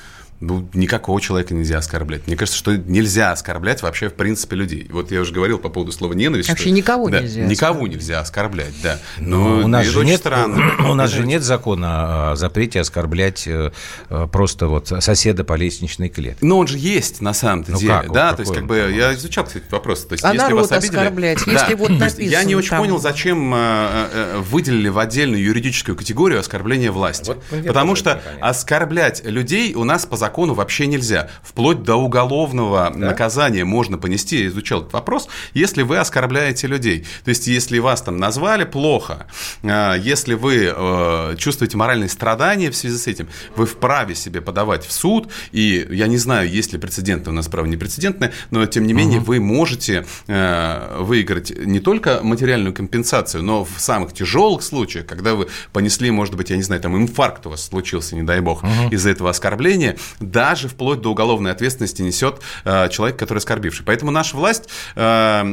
[0.42, 2.26] ну, никакого человека нельзя оскорблять.
[2.26, 4.88] Мне кажется, что нельзя оскорблять вообще, в принципе, людей.
[4.90, 6.48] Вот я уже говорил по поводу слова ненависть.
[6.48, 8.98] Вообще что- никого да, нельзя Никого нельзя оскорблять, да.
[9.18, 10.90] Но Но у нас, же нет, странно.
[10.90, 13.70] у нас же нет закона о запрете оскорблять э,
[14.10, 16.44] э, просто вот соседа по лестничной клетке.
[16.44, 19.14] Но он же есть на самом-то Ну деле, как да, то есть как бы я
[19.14, 21.52] изучал кстати, этот вопрос, то есть А если народ вас обидели, оскорблять, Да.
[21.52, 25.94] если вот есть я написано не очень там- понял, зачем э, выделили в отдельную юридическую
[25.96, 31.30] категорию оскорбление власти, Вот мне потому что оскорблять людей у нас по закону вообще нельзя,
[31.42, 34.42] вплоть до уголовного наказания можно понести.
[34.42, 39.26] Я изучал этот вопрос, если вы оскорбляете людей, то есть если вас там назвали плохо,
[39.62, 44.86] э, если вы э, чувствуете моральные страдания в связи с этим, вы вправе себе подавать
[44.86, 48.66] в суд, и я не знаю, есть ли прецеденты, у нас право не прецедентное, но
[48.66, 54.62] тем не менее вы можете э, выиграть не только материальную компенсацию, но в самых тяжелых
[54.62, 58.22] случаях, когда вы понесли, может быть, я не знаю, там инфаркт у вас случился, не
[58.22, 63.84] дай бог, из-за этого оскорбления, даже вплоть до уголовной ответственности несет э, человек, который оскорбивший.
[63.84, 65.44] Поэтому наша власть э,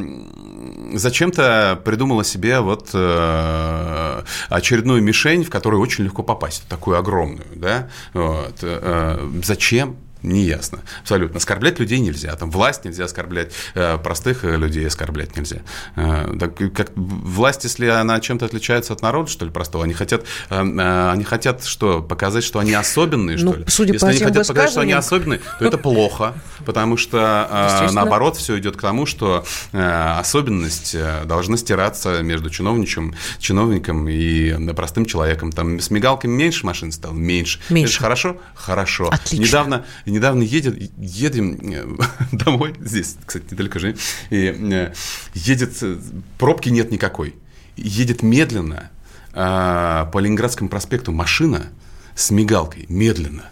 [0.93, 7.89] зачем-то придумала себе вот э, очередную мишень, в которую очень легко попасть, такую огромную, да?
[8.13, 8.55] Вот.
[8.61, 9.97] Э, зачем?
[10.21, 10.79] Неясно.
[11.01, 11.37] Абсолютно.
[11.37, 12.35] Оскорблять людей нельзя.
[12.35, 15.59] Там власть нельзя оскорблять, э, простых э, людей оскорблять нельзя.
[15.95, 20.25] Э, так, как власть, если она чем-то отличается от народа, что ли, простого, они хотят,
[20.49, 23.65] они хотят что, показать, что они особенные, что ну, ли?
[23.67, 26.33] Судя если по они хотят показать, что они особенные, то это плохо,
[26.65, 30.95] потому что наоборот все идет к тому, что особенность
[31.25, 35.51] должна стираться между чиновничем, чиновником и простым человеком.
[35.51, 37.13] Там с мигалками меньше машин стало?
[37.13, 37.59] Меньше.
[37.69, 37.93] Меньше.
[37.93, 38.37] Это хорошо?
[38.55, 39.09] Хорошо.
[39.09, 39.45] Отлично.
[39.45, 41.85] Недавно недавно едет, едем э,
[42.31, 43.95] домой, здесь, кстати, недалеко же,
[44.29, 44.93] и э,
[45.33, 45.97] едет, э,
[46.37, 47.35] пробки нет никакой.
[47.75, 48.91] Едет медленно
[49.33, 51.67] а, по Ленинградскому проспекту машина
[52.15, 53.45] с мигалкой, медленно.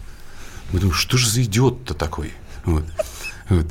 [0.72, 2.32] Мы думаем, что же за идиот-то такой?
[2.64, 2.84] Вот.
[3.48, 3.66] Вот.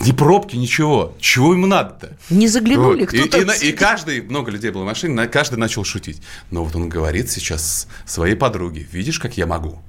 [0.00, 1.16] Ни пробки, ничего.
[1.18, 2.16] Чего ему надо-то?
[2.30, 3.08] Не заглянули вот.
[3.08, 3.38] кто-то.
[3.38, 6.20] И, и, и каждый, много людей было в машине, каждый начал шутить.
[6.50, 9.80] Но вот он говорит сейчас своей подруге, видишь, как я могу?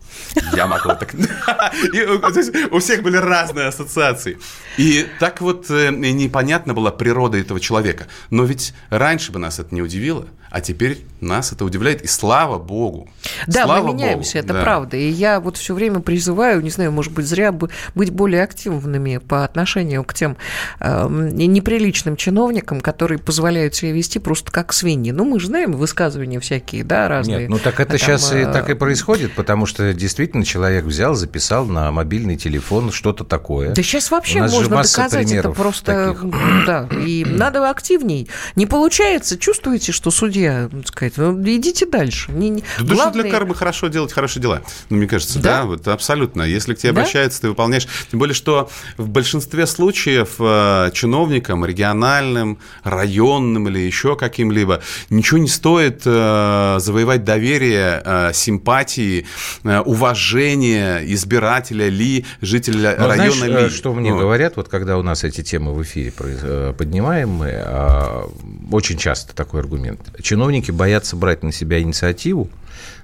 [0.56, 1.14] Я могу так.
[2.72, 4.38] У всех были разные ассоциации.
[4.78, 8.08] И так вот э, непонятна была природа этого человека.
[8.30, 10.28] Но ведь раньше бы нас это не удивило.
[10.52, 13.08] А теперь нас это удивляет, и слава богу.
[13.46, 14.46] Да, слава мы меняемся, богу.
[14.46, 14.64] это да.
[14.64, 14.98] правда.
[14.98, 19.18] И я вот все время призываю, не знаю, может быть, зря бы быть более активными
[19.18, 20.38] по отношению к тем
[20.80, 25.12] э, неприличным чиновникам, которые позволяют себя вести просто как свиньи.
[25.12, 27.42] Ну, мы же знаем высказывания всякие, да, разные.
[27.42, 28.42] Нет, ну так это а там, сейчас э...
[28.42, 33.74] и так и происходит, потому что действительно человек взял, записал на мобильный телефон что-то такое.
[33.74, 36.66] Да сейчас вообще можно доказать это просто, таких.
[36.66, 38.30] да, и надо активней.
[38.56, 42.32] Не получается, чувствуете, что судья судья, сказать, ну, идите дальше.
[42.32, 42.64] Не, не...
[42.80, 43.24] Да Главное...
[43.24, 44.62] для кармы хорошо делать хорошие дела.
[44.90, 46.44] Ну, мне кажется, да, да вот абсолютно.
[46.44, 47.02] Если к тебе да?
[47.02, 47.88] обращаются, ты выполняешь.
[48.12, 55.48] Тем более, что в большинстве случаев э, чиновникам, региональным, районным или еще каким-либо, ничего не
[55.48, 59.26] стоит э, завоевать доверие, э, симпатии,
[59.64, 63.68] э, уважение избирателя ли, жителя Но района знаешь, ли.
[63.68, 64.20] Э, что мне вот.
[64.20, 68.30] говорят, вот когда у нас эти темы в эфире э, поднимаем мы, а,
[68.72, 72.50] очень часто такой аргумент чиновники боятся брать на себя инициативу,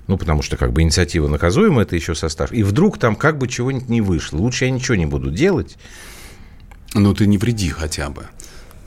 [0.06, 3.48] ну, потому что как бы инициатива наказуема, это еще состав, и вдруг там как бы
[3.48, 5.78] чего-нибудь не вышло, лучше я ничего не буду делать.
[6.94, 8.28] Ну, ты не вреди хотя бы.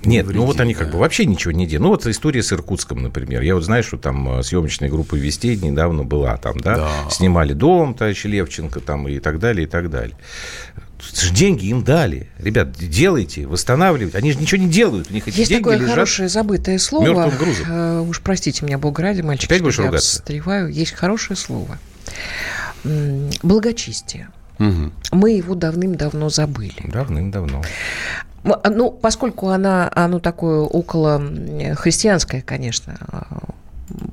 [0.05, 0.81] Нет, вреди, ну вот они да.
[0.81, 1.83] как бы вообще ничего не делают.
[1.83, 3.43] Ну вот история с Иркутском, например.
[3.43, 6.77] Я вот знаю, что там э, съемочная группа «Вести» недавно была там, да?
[6.77, 7.11] да.
[7.11, 10.17] Снимали дом товарища Левченко там и так далее, и так далее
[11.33, 12.29] деньги им дали.
[12.39, 14.19] Ребят, делайте, восстанавливайте.
[14.19, 15.11] Они же ничего не делают.
[15.11, 17.05] У них эти Есть деньги такое лежат хорошее забытое слово.
[17.05, 17.67] Мертвым грузом.
[17.69, 20.21] Uh, уж простите меня, Бог ради, мальчик, Опять будешь я ругаться?
[20.21, 20.69] встреваю.
[20.69, 21.79] Есть хорошее слово.
[23.43, 24.29] Благочестие.
[24.59, 24.93] Угу.
[25.13, 26.75] Мы его давным-давно забыли.
[26.85, 27.63] Давным-давно.
[28.45, 31.21] Ну, поскольку она, оно такое около
[31.75, 33.55] христианское, конечно, а,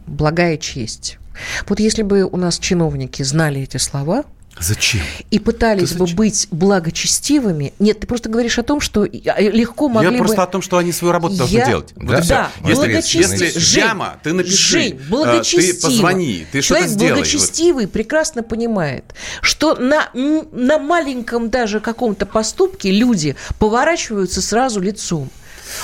[0.08, 1.20] благая честь.
[1.68, 4.24] Вот если бы у нас чиновники знали эти слова,
[4.60, 5.02] Зачем?
[5.32, 7.74] И пытались бы быть благочестивыми.
[7.80, 10.20] Нет, ты просто говоришь о том, что легко могли Я бы...
[10.20, 11.66] просто о том, что они свою работу должны Я...
[11.68, 11.90] делать.
[11.96, 12.70] Вот да, да.
[12.70, 15.74] Если, если Жень, яма, ты напиши, Жень, благочестивый.
[15.74, 17.14] ты позвони, ты что-то сделай.
[17.14, 19.04] благочестивый прекрасно понимает,
[19.42, 25.30] что на, на маленьком даже каком-то поступке люди поворачиваются сразу лицом.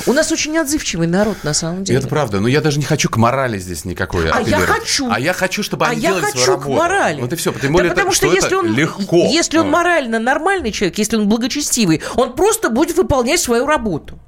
[0.06, 2.00] У нас очень отзывчивый народ, на самом деле.
[2.00, 5.10] Это правда, но я даже не хочу к морали здесь никакой А я хочу.
[5.12, 6.70] А я хочу, чтобы они а делали я свою работу.
[6.70, 7.22] к морали.
[7.22, 7.52] Вот и все.
[7.54, 9.18] Тем более, да потому это, что, что если он, легко.
[9.18, 14.20] Если он морально нормальный человек, если он благочестивый, он просто будет выполнять свою работу.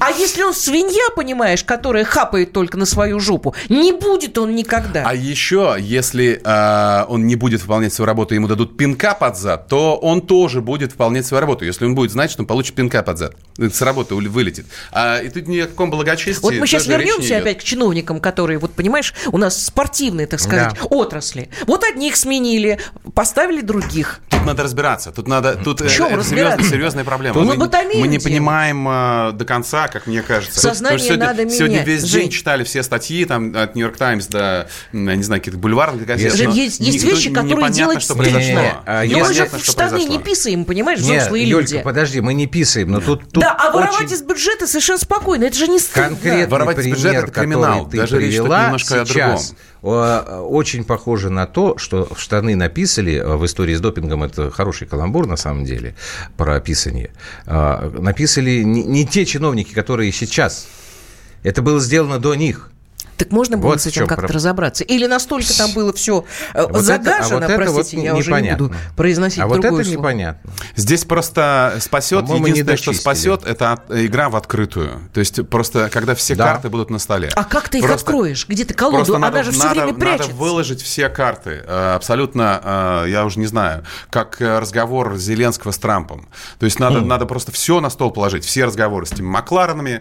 [0.00, 5.04] А если он свинья, понимаешь, которая хапает только на свою жопу, не будет он никогда.
[5.06, 9.68] А еще, если э, он не будет выполнять свою работу, ему дадут пинка под зад,
[9.68, 11.64] то он тоже будет выполнять свою работу.
[11.64, 14.66] Если он будет знать, что он получит пинка под зад, с работы вылетит.
[14.92, 18.58] А, и тут ни о каком благочестии Вот мы сейчас вернемся опять к чиновникам, которые,
[18.58, 20.86] вот понимаешь, у нас спортивные, так сказать, да.
[20.86, 21.50] отрасли.
[21.66, 22.78] Вот одних сменили,
[23.14, 24.20] поставили других.
[24.30, 25.12] Тут надо разбираться.
[25.12, 27.34] Тут надо, тут э, это серьезная, серьезная проблема.
[27.34, 30.60] Тут мы, мы не понимаем э, до конца, как мне кажется.
[30.60, 31.58] Сознание сегодня, надо менять.
[31.58, 32.22] Сегодня весь Жень.
[32.22, 36.34] день читали все статьи, там, от Нью-Йорк Таймс до, я не знаю, каких-то бульварных газет.
[36.34, 38.82] Жень, есть, есть вещи, которые делать что стыдно.
[38.86, 41.82] А, но мы же в штаны не писаем, понимаешь, Нет, взрослые Юлька, люди.
[41.82, 43.30] подожди, мы не писаем, но тут...
[43.30, 44.14] тут да, а воровать очень...
[44.14, 46.10] из бюджета совершенно спокойно, это же не стыдно.
[46.10, 47.88] Конкретный Воровать пример, из бюджета– это криминал.
[47.88, 49.40] ты Даже речь немножко сейчас, о другом.
[49.82, 55.26] Очень похоже на то, что в штаны написали в истории с допингом, это хороший каламбур
[55.26, 55.94] на самом деле,
[56.36, 57.10] про писание,
[57.46, 60.68] написали не, не те чиновники, которые сейчас.
[61.42, 62.70] Это было сделано до них.
[63.20, 64.34] Так можно было вот с этим как-то про...
[64.34, 64.82] разобраться?
[64.82, 68.40] Или настолько там было все э, вот загажено, это, а вот простите, вот я уже
[68.40, 69.82] не буду произносить А вот это слово.
[69.82, 70.50] непонятно.
[70.74, 75.02] Здесь просто спасет, единственное, что спасет, это игра в открытую.
[75.12, 76.46] То есть просто, когда все да.
[76.46, 77.28] карты будут на столе.
[77.34, 78.48] А как ты их просто, откроешь?
[78.48, 79.14] Где ты колоду?
[79.14, 80.30] Она надо, же все надо, время прячется.
[80.30, 81.62] Надо выложить все карты.
[81.66, 86.26] Э, абсолютно, э, я уже не знаю, как разговор Зеленского с Трампом.
[86.58, 87.04] То есть надо, mm.
[87.04, 88.46] надо просто все на стол положить.
[88.46, 90.00] Все разговоры с этими Макларенами,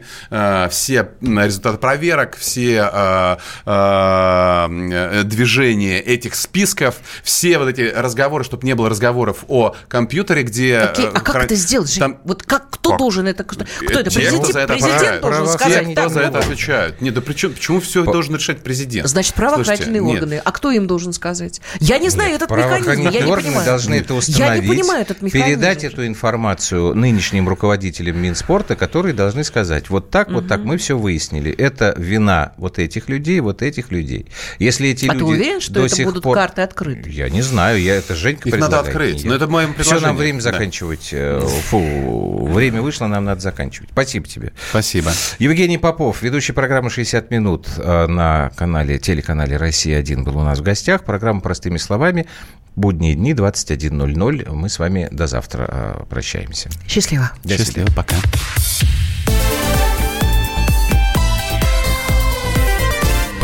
[0.70, 2.90] все результаты проверок, все
[5.26, 10.80] движения этих списков, все вот эти разговоры, чтобы не было разговоров о компьютере, где...
[10.80, 11.46] Какие, а как хран...
[11.46, 11.96] это сделать?
[12.00, 12.20] Там...
[12.24, 13.00] Вот как, кто Как?
[13.00, 13.44] должен это...
[13.44, 14.12] Кто это?
[14.12, 15.88] Президент, кто за это президент должен сказать?
[15.88, 17.02] Те, кто за это отвечают.
[17.02, 18.12] Нет, да причем, почему все По...
[18.12, 19.08] должен решать президент?
[19.08, 20.34] Значит, правоохранительные Слушайте, органы.
[20.36, 20.42] Нет.
[20.46, 21.62] А кто им должен сказать?
[21.80, 25.02] Я не знаю нет, этот механизм, я не органы должны это установить, я не понимаю
[25.02, 25.48] этот механизм.
[25.48, 30.36] передать эту информацию нынешним руководителям Минспорта, которые должны сказать, вот так, угу.
[30.38, 31.52] вот так, мы все выяснили.
[31.52, 34.26] Это вина вот этих людей, вот этих людей.
[34.58, 36.36] Если эти а люди ты уверен, что до это сих будут пор...
[36.36, 37.10] карты открыты?
[37.10, 40.42] Я не знаю, я это Женька Их надо открыть, но это мое Все, нам время
[40.42, 41.10] заканчивать.
[41.12, 43.90] Э, фу, время вышло, нам надо заканчивать.
[43.92, 44.52] Спасибо тебе.
[44.70, 45.12] Спасибо.
[45.38, 50.64] Евгений Попов, ведущий программы «60 минут» э, на канале, телеканале «Россия-1» был у нас в
[50.64, 51.04] гостях.
[51.06, 52.26] Программа «Простыми словами».
[52.76, 54.54] Будние дни, 21.00.
[54.54, 56.70] Мы с вами до завтра э, прощаемся.
[56.88, 57.32] Счастливо.
[57.44, 58.16] До Счастливо, пока.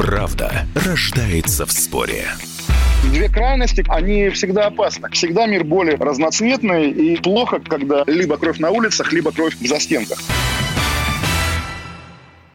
[0.00, 2.26] Правда рождается в споре.
[3.12, 5.10] Две крайности, они всегда опасны.
[5.10, 10.18] Всегда мир более разноцветный и плохо, когда либо кровь на улицах, либо кровь в застенках.